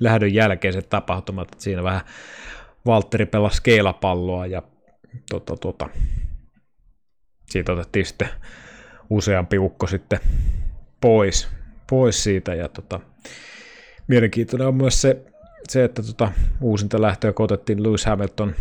[0.01, 2.01] lähdön jälkeiset tapahtumat, että siinä vähän
[2.85, 4.61] Valtteri pelasi keilapalloa ja
[5.29, 5.89] tota, tota,
[7.45, 8.29] siitä otettiin sitten
[9.09, 10.19] useampi ukko sitten
[11.01, 11.49] pois,
[11.89, 12.55] pois siitä.
[12.55, 12.99] Ja tota,
[14.07, 15.25] mielenkiintoinen on myös se,
[15.69, 18.55] se että tota, uusinta lähtöä otettiin Lewis Hamilton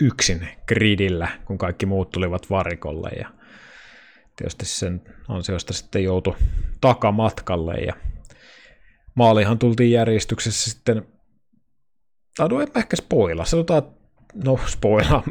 [0.00, 3.28] yksin gridillä, kun kaikki muut tulivat varikolle ja
[4.36, 6.36] tietysti sen ansiosta sitten joutui
[6.80, 7.94] takamatkalle ja
[9.14, 11.06] maalihan tultiin järjestyksessä sitten,
[12.36, 13.82] tai no ehkä spoila, sanotaan,
[14.44, 14.58] no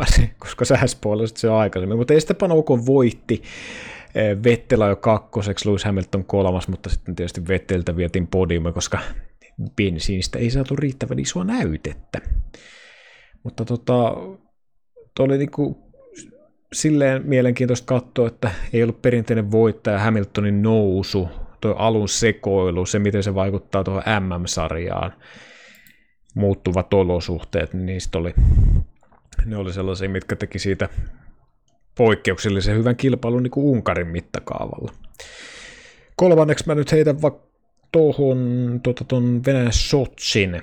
[0.05, 3.43] se, koska sä spoilasit se aikaisemmin, mutta Esteban Ocon voitti
[4.16, 8.99] eh, Vettelä jo kakkoseksi, Lewis Hamilton kolmas, mutta sitten tietysti Vetteltä vietiin podiumme, koska
[9.76, 12.22] bensiinistä ei saatu riittävän isoa näytettä.
[13.43, 14.16] Mutta tota,
[15.24, 15.78] oli niinku
[16.74, 21.30] silleen mielenkiintoista katsoa, että ei ollut perinteinen voittaja Hamiltonin nousu,
[21.61, 25.13] tuo alun sekoilu, se miten se vaikuttaa tuohon MM-sarjaan,
[26.36, 28.34] muuttuvat olosuhteet, niin niistä oli
[29.45, 30.89] ne oli sellaisia, mitkä teki siitä
[31.97, 34.91] poikkeuksellisen hyvän kilpailun niin kuin Unkarin mittakaavalla.
[36.16, 37.45] Kolmanneksi mä nyt heitän vaikka
[37.91, 39.05] tuohon tuota,
[39.45, 40.61] Venäjän Sotsin,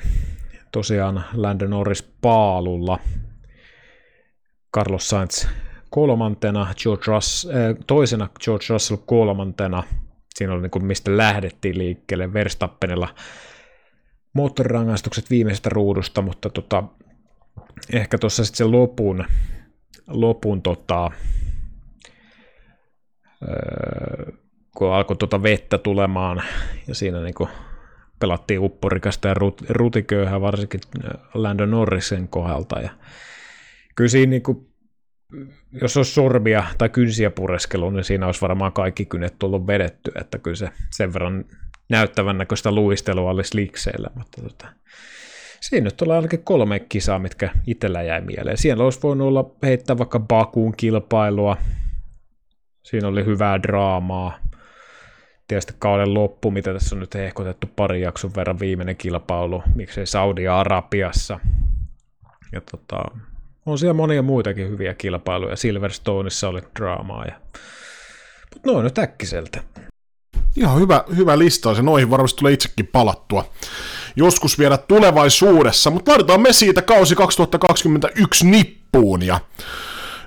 [0.72, 2.98] tosiaan Landon Norris paalulla,
[4.75, 5.47] Carlos Sainz
[5.91, 9.83] kolmantena, George Russell, äh, toisena George Russell kolmantena,
[10.35, 13.14] siinä oli niin kuin mistä lähdettiin liikkeelle Verstappenilla.
[14.33, 16.85] Moottorirangaistukset viimeisestä ruudusta, mutta tota,
[17.93, 19.25] ehkä tuossa sitten se lopun,
[20.09, 21.11] lopun tota,
[23.43, 24.33] öö,
[24.77, 26.43] kun alkoi tuota vettä tulemaan
[26.89, 27.49] ja siinä niin kuin
[28.18, 30.81] pelattiin upporikasta ja rut, rutiköyhää varsinkin
[31.35, 32.91] Landon Norrisen kohdalta ja
[34.03, 34.66] kyllä siinä niin kuin,
[35.72, 40.38] jos olisi sormia tai kynsiä pureskelu, niin siinä olisi varmaan kaikki kynet tullut vedetty, että
[40.38, 41.44] kyllä se sen verran
[41.88, 44.66] näyttävän näköistä luistelua olisi likseillä, mutta tota,
[45.61, 48.59] siinä nyt tulee ainakin kolme kisaa, mitkä itsellä jäi mieleen.
[48.59, 51.57] Siellä olisi voinut olla heittää vaikka Bakuun kilpailua.
[52.82, 54.38] Siinä oli hyvää draamaa.
[55.48, 61.40] Tietysti kauden loppu, mitä tässä on nyt hehkotettu pari jakson verran viimeinen kilpailu, miksei Saudi-Arabiassa.
[62.53, 63.05] Ja tota,
[63.66, 65.56] on siellä monia muitakin hyviä kilpailuja.
[65.56, 67.24] Silverstoneissa oli draamaa.
[67.24, 67.40] Ja...
[68.54, 69.62] Mutta noin nyt äkkiseltä.
[70.56, 73.44] Ihan hyvä, hyvä listaus ja noihin varmasti tulee itsekin palattua
[74.16, 79.40] joskus vielä tulevaisuudessa, mutta laitetaan me siitä kausi 2021 nippuun ja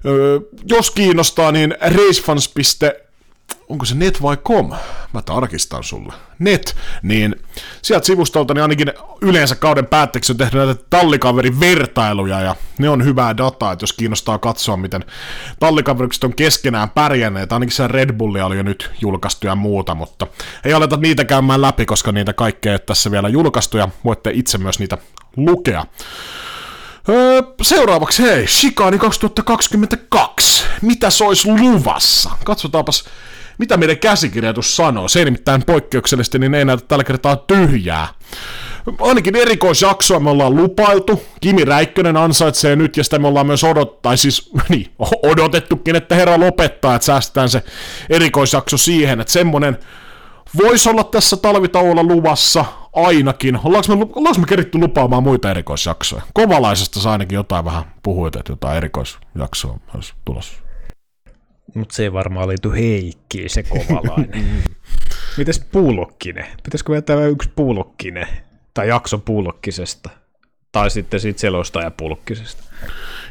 [0.05, 2.53] öö, jos kiinnostaa, niin racefans
[3.69, 4.71] onko se net vai com?
[5.13, 6.13] Mä tarkistan sulle.
[6.39, 7.35] Net, niin
[7.81, 13.03] sieltä sivustolta niin ainakin yleensä kauden päätteeksi on tehnyt näitä tallikaverin vertailuja, ja ne on
[13.03, 15.05] hyvää dataa, että jos kiinnostaa katsoa, miten
[15.59, 20.27] tallikaverikset on keskenään pärjänneet, ainakin se Red Bullia oli jo nyt julkaistu ja muuta, mutta
[20.65, 24.57] ei aleta niitä käymään läpi, koska niitä kaikkea ei tässä vielä julkaistu, ja voitte itse
[24.57, 24.97] myös niitä
[25.35, 25.85] lukea.
[27.09, 30.63] Öö, seuraavaksi hei, Shikani 2022.
[30.81, 32.29] Mitä se olisi luvassa?
[32.43, 33.05] Katsotaanpas
[33.57, 35.07] mitä meidän käsikirjoitus sanoo.
[35.07, 38.07] Se ei nimittäin poikkeuksellisesti, niin ei näytä tällä kertaa tyhjää.
[38.99, 41.23] Ainakin erikoisjaksoa me ollaan lupailtu.
[41.41, 44.87] Kimi Räikkönen ansaitsee nyt, ja sitä me ollaan myös odot, tai siis, niin,
[45.23, 47.63] odotettukin, että herra lopettaa, että säästetään se
[48.09, 49.77] erikoisjakso siihen, että semmonen
[50.57, 53.59] voisi olla tässä talvitauolla luvassa ainakin.
[53.63, 56.21] Ollaanko me, ollaanko me keritty lupaamaan muita erikoisjaksoja?
[56.33, 60.64] Kovalaisesta saa ainakin jotain vähän puhuit, että jotain erikoisjaksoa olisi tulossa.
[61.75, 64.63] Mutta se ei varmaan liity Heikkiin, se kovalainen.
[65.37, 66.45] Mites Puulokkinen?
[66.63, 68.27] Pitäisikö vetää yksi Puulokkinen?
[68.73, 70.09] Tai jakso Puulokkisesta?
[70.71, 72.63] Tai sitten siitä selostaja Pulkkisesta?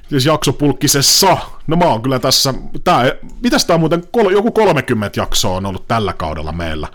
[0.09, 1.38] Siis jakso Pulkkisessa.
[1.66, 5.88] No mä oon kyllä tässä, tää, mitäs tää muuten, kol, joku 30 jaksoa on ollut
[5.88, 6.88] tällä kaudella meillä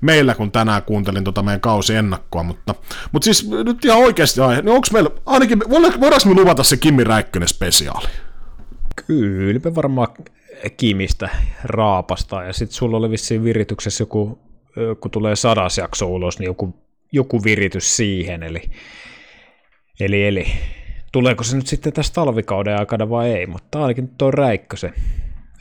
[0.00, 2.74] meillä, kun tänään kuuntelin tota meidän kausi ennakkoa, mutta,
[3.12, 7.48] mutta siis nyt ihan oikeasti, niin onko meillä, ainakin, voidaanko me luvata se Kimi Räikkönen
[7.48, 8.08] spesiaali?
[9.06, 10.08] Kyllä, me varmaan
[10.76, 11.28] Kimistä
[11.64, 14.38] raapastaa, ja sitten sulla oli vissiin virityksessä joku,
[15.00, 16.74] kun tulee sadas jakso ulos, niin joku,
[17.12, 18.62] joku viritys siihen, eli,
[20.00, 20.46] eli, eli
[21.12, 24.92] tuleeko se nyt sitten tässä talvikauden aikana vai ei, mutta ainakin tuo Räikkösen,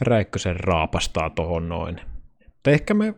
[0.01, 2.01] Räikkösen raapastaa tuohon noin.
[2.45, 3.13] Mutta ehkä me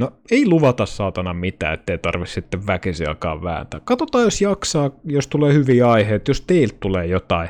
[0.00, 3.80] No ei luvata saatana mitään, ettei tarvitse sitten väkisi alkaa vääntää.
[3.84, 7.48] Katsotaan, jos jaksaa, jos tulee hyviä aiheita, jos teiltä tulee jotain,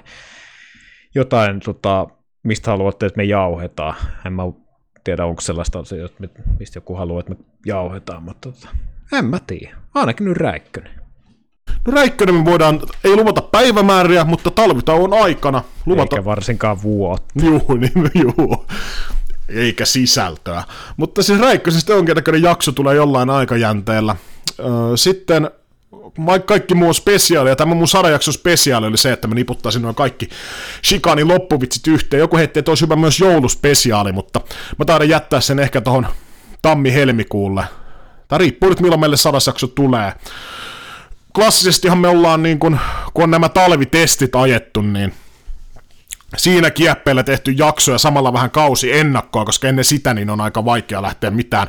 [1.14, 2.06] jotain tota,
[2.42, 3.94] mistä haluatte, että me jauhetaan.
[4.26, 4.42] En mä
[5.04, 6.08] tiedä, onko sellaista asiaa,
[6.58, 7.36] mistä joku haluaa, että me
[7.66, 8.68] jauhetaan, mutta tota,
[9.12, 9.76] en mä tiedä.
[9.94, 11.00] Ainakin nyt Räikkönen.
[11.86, 16.16] No Räikkönen me voidaan, ei luvata päivämääriä, mutta talvitauon aikana luvata...
[16.16, 17.44] Eikä varsinkaan vuotta.
[17.44, 18.66] Juu, niin juu
[19.48, 20.64] eikä sisältöä.
[20.96, 24.16] Mutta siis Räikkösestä jonkinnäköinen jakso tulee jollain aikajänteellä.
[24.94, 25.50] Sitten
[26.46, 30.28] kaikki muu spesiaali, ja tämä mun sadajakson spesiaali oli se, että mä niputtaisin noin kaikki
[30.84, 32.20] Shikanin loppuvitsit yhteen.
[32.20, 34.40] Joku heitti, että olisi hyvä myös jouluspesiaali, mutta
[34.78, 36.06] mä taidan jättää sen ehkä tuohon
[36.62, 37.64] tammi-helmikuulle.
[38.28, 40.12] Tai riippuu nyt milloin meille sadasjakso tulee.
[41.34, 42.78] Klassisestihan me ollaan niin kun,
[43.14, 45.14] kun on nämä talvitestit ajettu, niin
[46.36, 50.64] siinä kieppeillä tehty jakso ja samalla vähän kausi ennakkoa, koska ennen sitä niin on aika
[50.64, 51.68] vaikea lähteä mitään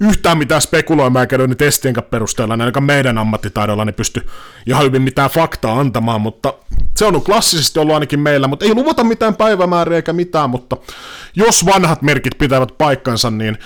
[0.00, 4.26] yhtään mitään spekuloimaan eikä ne testien perusteella, niin ainakaan meidän ammattitaidolla niin pysty
[4.66, 6.54] ihan hyvin mitään faktaa antamaan, mutta
[6.96, 10.76] se on klassisesti ollut ainakin meillä, mutta ei luvata mitään päivämääriä eikä mitään, mutta
[11.36, 13.58] jos vanhat merkit pitävät paikkansa, niin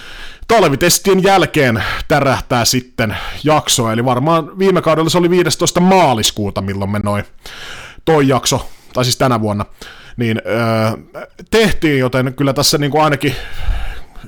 [0.49, 5.81] talvitestien jälkeen tärähtää sitten jakso, eli varmaan viime kaudella se oli 15.
[5.81, 7.25] maaliskuuta, milloin me noin
[8.05, 9.65] toi jakso, tai siis tänä vuonna,
[10.17, 13.37] niin öö, tehtiin, joten kyllä tässä niin kuin ainakin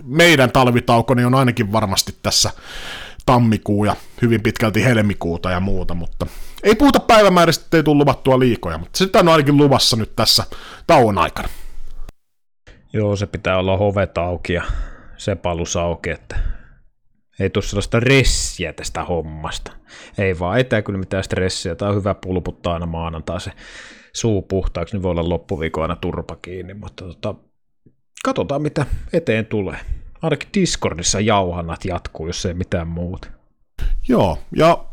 [0.05, 2.51] meidän talvitauko niin on ainakin varmasti tässä
[3.27, 6.27] tammikuu ja hyvin pitkälti helmikuuta ja muuta, mutta
[6.63, 10.45] ei puhuta päivämääristä, ei tule luvattua liikoja, mutta sitä on ainakin luvassa nyt tässä
[10.87, 11.49] tauon aikana.
[12.93, 14.63] Joo, se pitää olla hovet auki ja
[15.17, 16.37] sepalus auki, että
[17.41, 19.73] ei tule sellaista ressiä tästä hommasta.
[20.19, 23.51] Ei vaan, ei tämä kyllä mitään stressiä, tämä on hyvä pulputtaa aina maanantai se
[24.13, 27.35] suu puhtaaksi, niin voi olla loppuviikon aina turpa kiinni, mutta tota,
[28.25, 29.79] katsotaan mitä eteen tulee.
[30.23, 33.29] Ainakin Discordissa jauhannat jatkuu, jos ei mitään muuta.
[34.09, 34.85] Joo, ja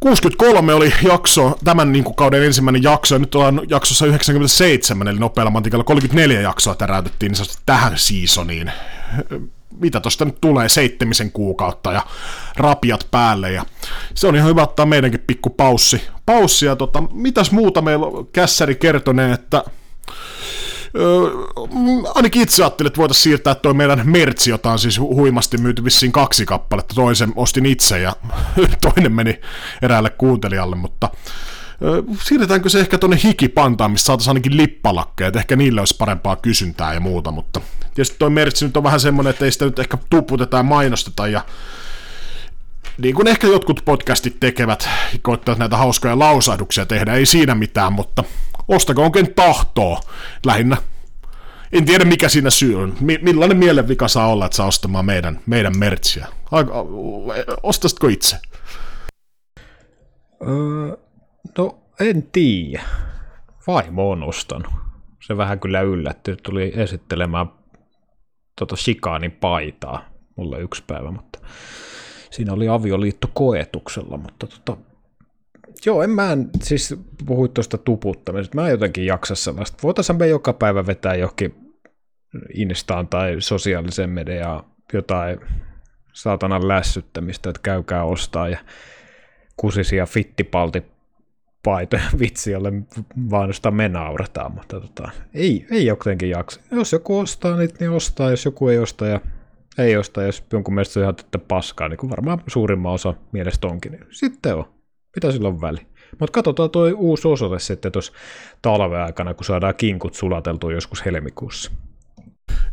[0.00, 5.18] 63 oli jakso, tämän niin kuin kauden ensimmäinen jakso, ja nyt ollaan jaksossa 97, eli
[5.18, 8.72] nopealla mantikalla 34 jaksoa täräytettiin niin tähän seasoniin
[9.80, 12.02] mitä tosta nyt tulee, seitsemisen kuukautta ja
[12.56, 13.64] rapiat päälle ja
[14.14, 16.02] se on ihan hyvä ottaa meidänkin pikku paussi.
[16.26, 19.64] paussi ja tota, mitäs muuta meillä kässäri kertoneen, että
[20.96, 21.30] Öö,
[22.14, 26.12] ainakin itse ajattelin, että voitaisiin siirtää tuo meidän mertsi, jota on siis huimasti myyty vissiin
[26.12, 26.94] kaksi kappaletta.
[26.94, 28.16] Toisen ostin itse ja
[28.92, 29.40] toinen meni
[29.82, 31.10] eräälle kuuntelijalle, mutta
[32.24, 36.94] siirretäänkö se ehkä tuonne hikipantaan, missä saataisiin ainakin lippalakkeja, että ehkä niille olisi parempaa kysyntää
[36.94, 37.60] ja muuta, mutta
[37.94, 41.28] Tietysti toi mertsi nyt on vähän semmoinen, että ei sitä nyt ehkä tuputeta ja mainosteta
[41.28, 41.44] ja
[42.98, 44.88] niin kuin ehkä jotkut podcastit tekevät,
[45.22, 48.24] koittavat näitä hauskoja lausahduksia tehdä, ei siinä mitään, mutta
[48.68, 50.00] ostako onkin tahtoo
[50.46, 50.76] lähinnä.
[51.72, 52.94] En tiedä mikä siinä syy on.
[53.00, 56.26] Millainen mielenvika saa olla, että saa ostamaan meidän, meidän mertsiä?
[57.62, 58.36] Ostaisitko itse?
[60.48, 60.96] Öö,
[61.58, 62.82] no en tiedä.
[63.66, 64.72] Vaimo on ostanut.
[65.26, 66.36] Se vähän kyllä yllätty.
[66.42, 67.46] Tuli esittelemään
[68.58, 70.04] tota Shikaanin paitaa
[70.36, 71.38] mulle yksi päivä, mutta
[72.30, 74.76] siinä oli avioliitto koetuksella, mutta tota,
[75.86, 79.78] joo, en mä, siis puhuit tuosta tuputtamisesta, mä en jotenkin jaksa sellaista.
[79.82, 81.54] Voitaisiin me joka päivä vetää johonkin
[82.54, 85.40] Instaan tai sosiaaliseen mediaan jotain
[86.12, 88.58] saatanan lässyttämistä, että käykää ostaa ja
[89.56, 90.82] kusisia fittipalti
[91.64, 92.72] paito vitsi, jolle
[93.30, 96.60] vaan sitä me naurataan, mutta tota, ei, ei jotenkin jaksa.
[96.70, 99.20] Jos joku ostaa niitä, niin ostaa, jos joku ei osta ja
[99.78, 103.66] ei osta, jos jonkun mielestä se on ihan paskaa, niin kuin varmaan suurimman osa mielestä
[103.66, 104.73] onkin, niin sitten on.
[105.14, 105.78] Mitä sillä on väli?
[106.20, 108.12] Mutta katsotaan tuo uusi osoite sitten tuossa
[108.62, 111.70] talven aikana, kun saadaan kinkut sulateltua joskus helmikuussa.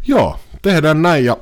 [0.08, 1.38] Joo, tehdään näin ja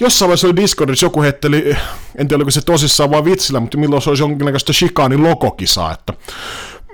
[0.00, 1.76] jossain vaiheessa oli Discordissa joku heitteli,
[2.16, 6.12] en tiedä oliko se tosissaan vai vitsillä, mutta milloin se olisi jonkinlaista shikaanin logokisaa, että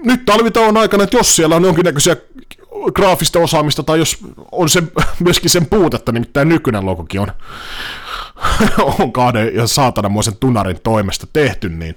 [0.05, 2.17] nyt talvitauon aikana, että jos siellä on jonkinnäköisiä
[2.95, 4.19] graafista osaamista, tai jos
[4.53, 4.83] on se,
[5.25, 7.33] myöskin sen puutetta, nimittäin nykyinen logokin on,
[9.01, 11.97] on kahden ja saatananmoisen tunarin toimesta tehty, niin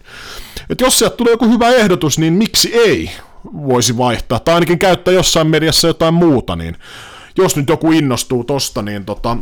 [0.70, 3.12] että jos sieltä tulee joku hyvä ehdotus, niin miksi ei
[3.54, 6.78] voisi vaihtaa, tai ainakin käyttää jossain mediassa jotain muuta, niin
[7.38, 9.38] jos nyt joku innostuu tosta, niin tota,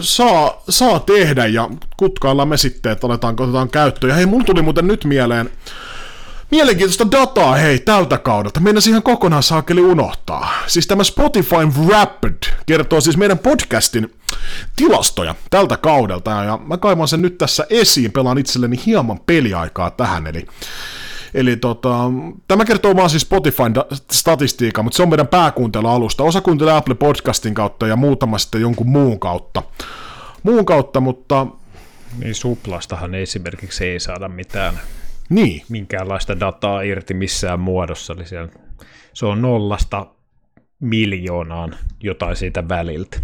[0.00, 4.08] saa, saa tehdä ja kutkaillaan me sitten, että oletaanko otetaan käyttöön.
[4.08, 5.50] Ja hei, mun tuli muuten nyt mieleen,
[6.50, 8.60] Mielenkiintoista dataa, hei, tältä kaudelta.
[8.60, 10.48] Meidän ihan kokonaan saakeli unohtaa.
[10.66, 11.56] Siis tämä Spotify
[11.88, 12.34] Rapid
[12.66, 14.14] kertoo siis meidän podcastin
[14.76, 20.26] tilastoja tältä kaudelta, ja mä kaivan sen nyt tässä esiin, pelaan itselleni hieman peliaikaa tähän,
[20.26, 20.46] eli
[21.34, 21.94] Eli tota,
[22.48, 23.74] tämä kertoo vaan siis Spotifyn
[24.12, 26.24] statistiikkaa, mutta se on meidän pääkuuntelualusta.
[26.24, 29.62] Osa kuuntelee Apple Podcastin kautta ja muutama sitten jonkun muun kautta.
[30.42, 31.46] Muun kautta, mutta...
[32.18, 34.80] Niin Suplastahan esimerkiksi ei saada mitään
[35.28, 35.62] niin.
[35.68, 38.12] minkäänlaista dataa irti missään muodossa.
[38.12, 38.48] Eli siellä,
[39.14, 40.06] se on nollasta
[40.80, 43.20] miljoonaan jotain siitä väliltä.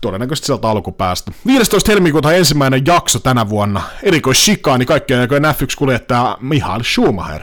[0.00, 1.32] Todennäköisesti sieltä alkupäästä.
[1.46, 1.92] 15.
[1.92, 3.82] helmikuuta ensimmäinen jakso tänä vuonna.
[4.02, 7.42] Erikois shikaani kaikkien aikojen F1-kuljettaja Mihail Schumacher.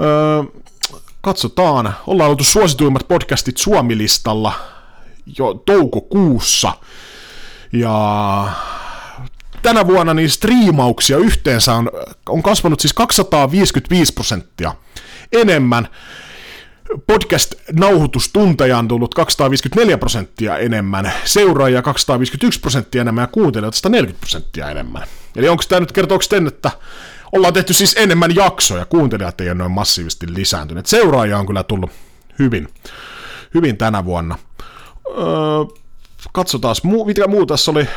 [0.00, 0.60] Öö,
[1.20, 1.94] katsotaan.
[2.06, 4.52] Ollaan oltu suosituimmat podcastit Suomi-listalla
[5.38, 6.72] jo toukokuussa.
[7.72, 8.48] Ja
[9.62, 11.90] tänä vuonna niin striimauksia yhteensä on,
[12.28, 14.74] on kasvanut siis 255 prosenttia
[15.32, 15.88] enemmän.
[17.06, 25.02] Podcast-nauhoitustunteja on tullut 254 prosenttia enemmän, seuraajia 251 prosenttia enemmän ja kuuntelijoita 140 prosenttia enemmän.
[25.36, 26.70] Eli onko tämä nyt, kertooko ten, että
[27.32, 30.86] ollaan tehty siis enemmän jaksoja, kuuntelijat ei ole noin massiivisesti lisääntyneet.
[30.86, 31.90] Seuraajia on kyllä tullut
[32.38, 32.68] hyvin,
[33.54, 34.38] hyvin tänä vuonna.
[35.08, 35.24] Öö,
[36.32, 36.76] katsotaan,
[37.06, 37.88] mitä muu tässä oli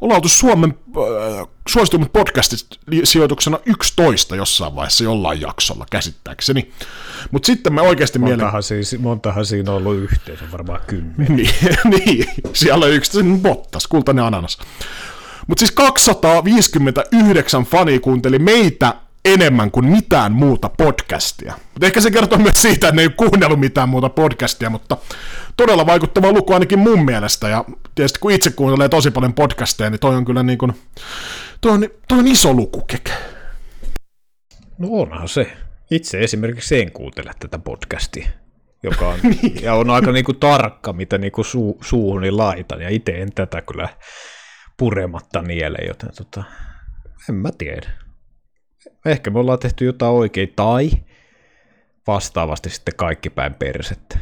[0.00, 2.66] ollaan oltu Suomen äh, suositummat podcastit
[3.04, 6.70] sijoituksena 11 jossain vaiheessa jollain jaksolla, käsittääkseni.
[7.30, 8.62] Mutta sitten me oikeasti montahan, mielen...
[8.62, 11.36] siis, montahan siinä on ollut yhteensä, varmaan kymmenen.
[11.36, 11.50] niin,
[11.96, 14.58] niin, siellä on yksi Bottas, kultainen ananas.
[15.46, 18.94] Mutta siis 259 fani kuunteli meitä
[19.24, 21.54] enemmän kuin mitään muuta podcastia.
[21.72, 24.96] Mutta ehkä se kertoo myös siitä, että ne ei kuunnellut mitään muuta podcastia, mutta
[25.56, 27.48] todella vaikuttava luku ainakin mun mielestä.
[27.48, 30.72] Ja tietysti kun itse kuuntelee tosi paljon podcasteja, niin toi on kyllä niin kuin,
[31.60, 33.12] toi on, toi on iso luku, keke.
[34.78, 35.52] No onhan se.
[35.90, 38.28] Itse esimerkiksi en kuuntele tätä podcastia,
[38.82, 39.62] joka on, niin.
[39.62, 43.32] ja on aika niin kuin tarkka, mitä niin kuin suu, suuhuni laitan, ja itse en
[43.32, 43.88] tätä kyllä
[44.76, 46.44] purematta niele, joten tota,
[47.28, 47.90] en mä tiedä.
[49.04, 50.90] Ehkä me ollaan tehty jotain oikein, tai
[52.06, 54.18] vastaavasti sitten kaikki päin persettä.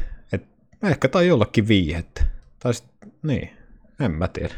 [0.85, 2.25] Ehkä tai jollakin viihettä.
[2.59, 2.87] Tai sit,
[3.23, 3.51] niin,
[4.01, 4.55] en mä tiedä.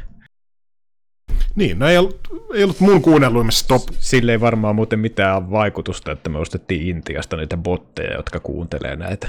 [1.54, 3.82] Niin, no ei ollut, ei ollut mun kuunnelluimmissa top.
[3.98, 9.28] Sille ei varmaan muuten mitään vaikutusta, että me ostettiin Intiasta niitä botteja, jotka kuuntelee näitä.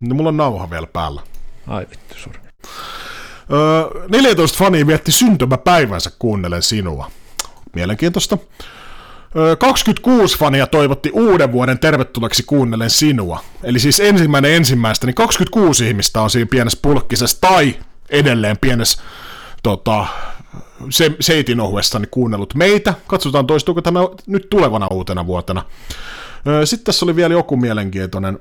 [0.00, 1.22] No mulla on nauha vielä päällä.
[1.66, 2.40] Ai vittu, sorry.
[3.52, 7.10] Öö, 14 fania vietti syntymäpäivänsä kuunnellen sinua.
[7.74, 8.38] Mielenkiintoista.
[9.58, 13.40] 26 fania toivotti uuden vuoden tervetulleeksi kuunnellen sinua.
[13.62, 17.76] Eli siis ensimmäinen ensimmäistä, niin 26 ihmistä on siinä pienessä pulkkisessa tai
[18.10, 19.02] edelleen pienessä
[19.62, 20.06] tota,
[20.90, 22.94] se, seitin ohuessa niin kuunnellut meitä.
[23.06, 25.62] Katsotaan toistuuko tämä nyt tulevana uutena vuotena.
[26.64, 28.38] Sitten tässä oli vielä joku mielenkiintoinen.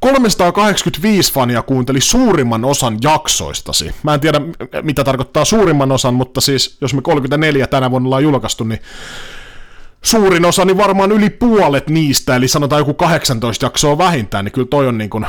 [0.00, 3.94] 385 fania kuunteli suurimman osan jaksoistasi.
[4.02, 4.40] Mä en tiedä,
[4.82, 8.80] mitä tarkoittaa suurimman osan, mutta siis jos me 34 tänä vuonna ollaan julkaistu, niin
[10.02, 14.68] suurin osa, niin varmaan yli puolet niistä, eli sanotaan joku 18 jaksoa vähintään, niin kyllä
[14.70, 15.26] toi on niin kuin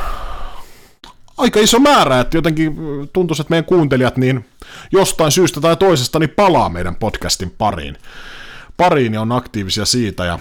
[1.36, 2.76] aika iso määrä, että jotenkin
[3.12, 4.44] tuntuu, että meidän kuuntelijat niin
[4.92, 7.96] jostain syystä tai toisesta niin palaa meidän podcastin pariin.
[8.76, 10.24] Pariin on aktiivisia siitä.
[10.24, 10.38] Ja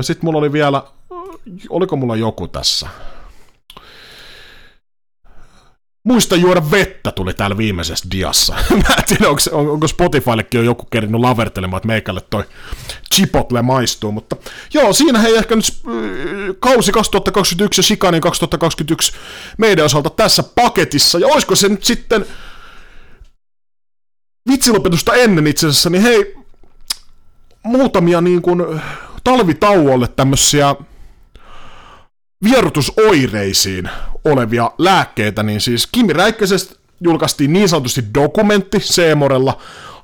[0.00, 0.82] sitten mulla oli vielä,
[1.68, 2.88] oliko mulla joku tässä?
[6.04, 8.54] Muista juoda vettä tuli täällä viimeisessä diassa.
[8.88, 9.40] Mä en tiedä, onko,
[9.72, 12.44] onko Spotifyllekin jo joku kerinyt lavertelemaan, että meikälle toi
[13.14, 14.36] chipotle maistuu, mutta
[14.74, 19.12] joo, siinä hei ehkä nyt äh, kausi 2021 ja Shikanin 2021
[19.58, 22.26] meidän osalta tässä paketissa, ja olisiko se nyt sitten
[24.50, 26.34] vitsilopetusta ennen itse asiassa, niin hei,
[27.62, 28.80] muutamia niin kuin
[29.24, 30.76] talvitauolle tämmöisiä
[32.44, 33.90] vierotusoireisiin
[34.24, 39.58] olevia lääkkeitä, niin siis Kimi Räikkösestä julkaistiin niin sanotusti dokumentti Seemorella,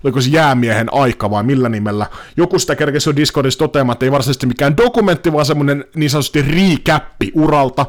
[0.05, 2.07] oliko se jäämiehen aika vai millä nimellä.
[2.37, 6.43] Joku sitä kerkesi jo Discordissa toteamaan, että ei varsinaisesti mikään dokumentti, vaan semmonen niin sanotusti
[6.43, 7.87] riikäppi uralta.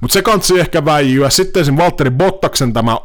[0.00, 1.30] Mutta se kansi ehkä väijyä.
[1.30, 2.96] Sitten sen Valtteri Bottaksen tämä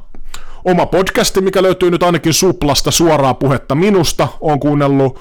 [0.66, 4.28] oma podcasti, mikä löytyy nyt ainakin Suplasta suoraa puhetta minusta.
[4.42, 5.20] on kuunnellut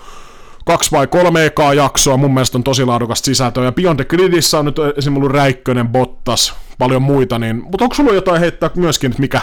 [0.65, 4.59] kaksi vai kolme ekaa jaksoa, mun mielestä on tosi laadukasta sisältöä, ja Beyond the Gridissä
[4.59, 9.15] on nyt esimerkiksi ollut Räikkönen, Bottas, paljon muita, niin, mutta onko sulla jotain heittää myöskin,
[9.19, 9.41] mikä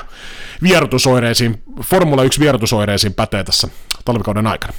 [0.64, 3.68] vierotusoireisiin, Formula 1 vierotusoireisiin pätee tässä
[4.06, 4.74] talvikauden aikana?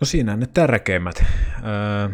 [0.00, 1.24] No siinä ne tärkeimmät.
[1.66, 2.08] Öö,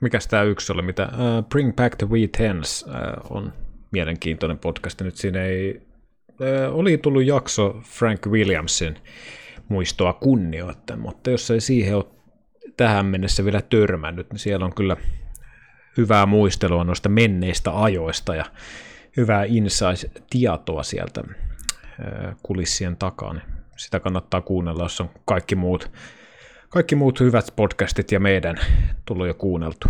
[0.00, 2.06] mikäs tämä yksi oli, mitä uh, Bring Back the
[2.38, 3.52] Tens uh, on
[3.90, 5.00] mielenkiintoinen podcast.
[5.00, 5.82] Nyt siinä ei,
[6.28, 8.96] uh, oli tullut jakso Frank Williamsin
[9.68, 12.04] muistoa kunnioittain, mutta jos ei siihen ole
[12.76, 14.96] tähän mennessä vielä törmännyt, niin siellä on kyllä
[15.96, 18.44] hyvää muistelua noista menneistä ajoista ja
[19.16, 21.22] hyvää insight-tietoa sieltä
[22.42, 23.32] kulissien takaa.
[23.32, 23.44] Niin
[23.76, 25.90] sitä kannattaa kuunnella, jos on kaikki muut
[26.72, 28.56] kaikki muut hyvät podcastit ja meidän
[29.04, 29.88] tullut jo kuunneltu.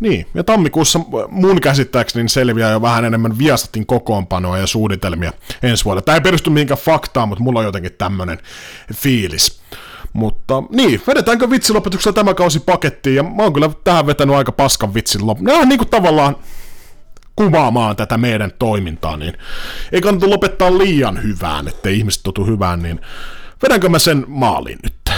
[0.00, 5.32] Niin, ja tammikuussa mun käsittääkseni selviää jo vähän enemmän Viasatin kokoonpanoa ja suunnitelmia
[5.62, 6.02] ensi vuonna.
[6.02, 8.38] Tämä ei perustu mihinkään faktaan, mutta mulla on jotenkin tämmönen
[8.94, 9.62] fiilis.
[10.14, 14.94] Mutta niin, vedetäänkö vitsilopetuksella tämä kausi pakettiin, ja mä oon kyllä tähän vetänyt aika paskan
[14.94, 15.40] vitsin lop...
[15.40, 16.36] Nämä on niin kuin tavallaan
[17.36, 19.38] kuvaamaan tätä meidän toimintaa, niin
[19.92, 23.00] ei kannata lopettaa liian hyvään, ettei ihmiset totu hyvään, niin
[23.62, 25.10] vedänkö mä sen maaliin nyt?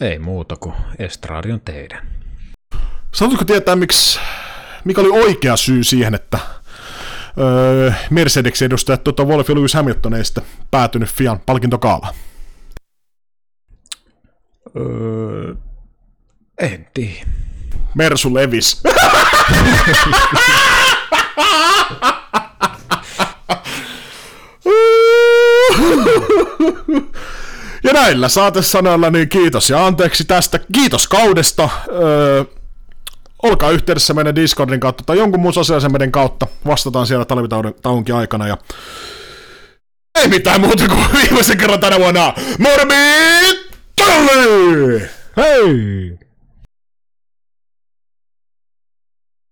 [0.00, 2.08] Ei muuta kuin estraadi on teidän.
[3.14, 4.20] Saatko tietää, miksi,
[4.84, 6.38] mikä oli oikea syy siihen, että
[7.38, 12.14] öö, Mercedeksen edustajat tuota Wolf ja Lewis Hamilton ei sitten päätynyt Fian palkintokaalaan?
[14.76, 15.54] Öö,
[16.58, 17.26] en tiedä.
[17.94, 18.82] Mersu levis.
[27.84, 30.60] Ja näillä saatesanoilla niin kiitos ja anteeksi tästä.
[30.72, 31.68] Kiitos kaudesta.
[31.88, 32.44] Öö,
[33.42, 36.46] olkaa yhteydessä meidän Discordin kautta tai jonkun muun sosiaalisen meidän kautta.
[36.66, 38.48] Vastataan siellä talvitaunkin aikana.
[38.48, 38.56] Ja
[40.20, 42.34] ei mitään muuta kuin viimeisen kerran tänä vuonna.
[44.06, 45.08] Morbi!
[45.36, 46.18] Hei!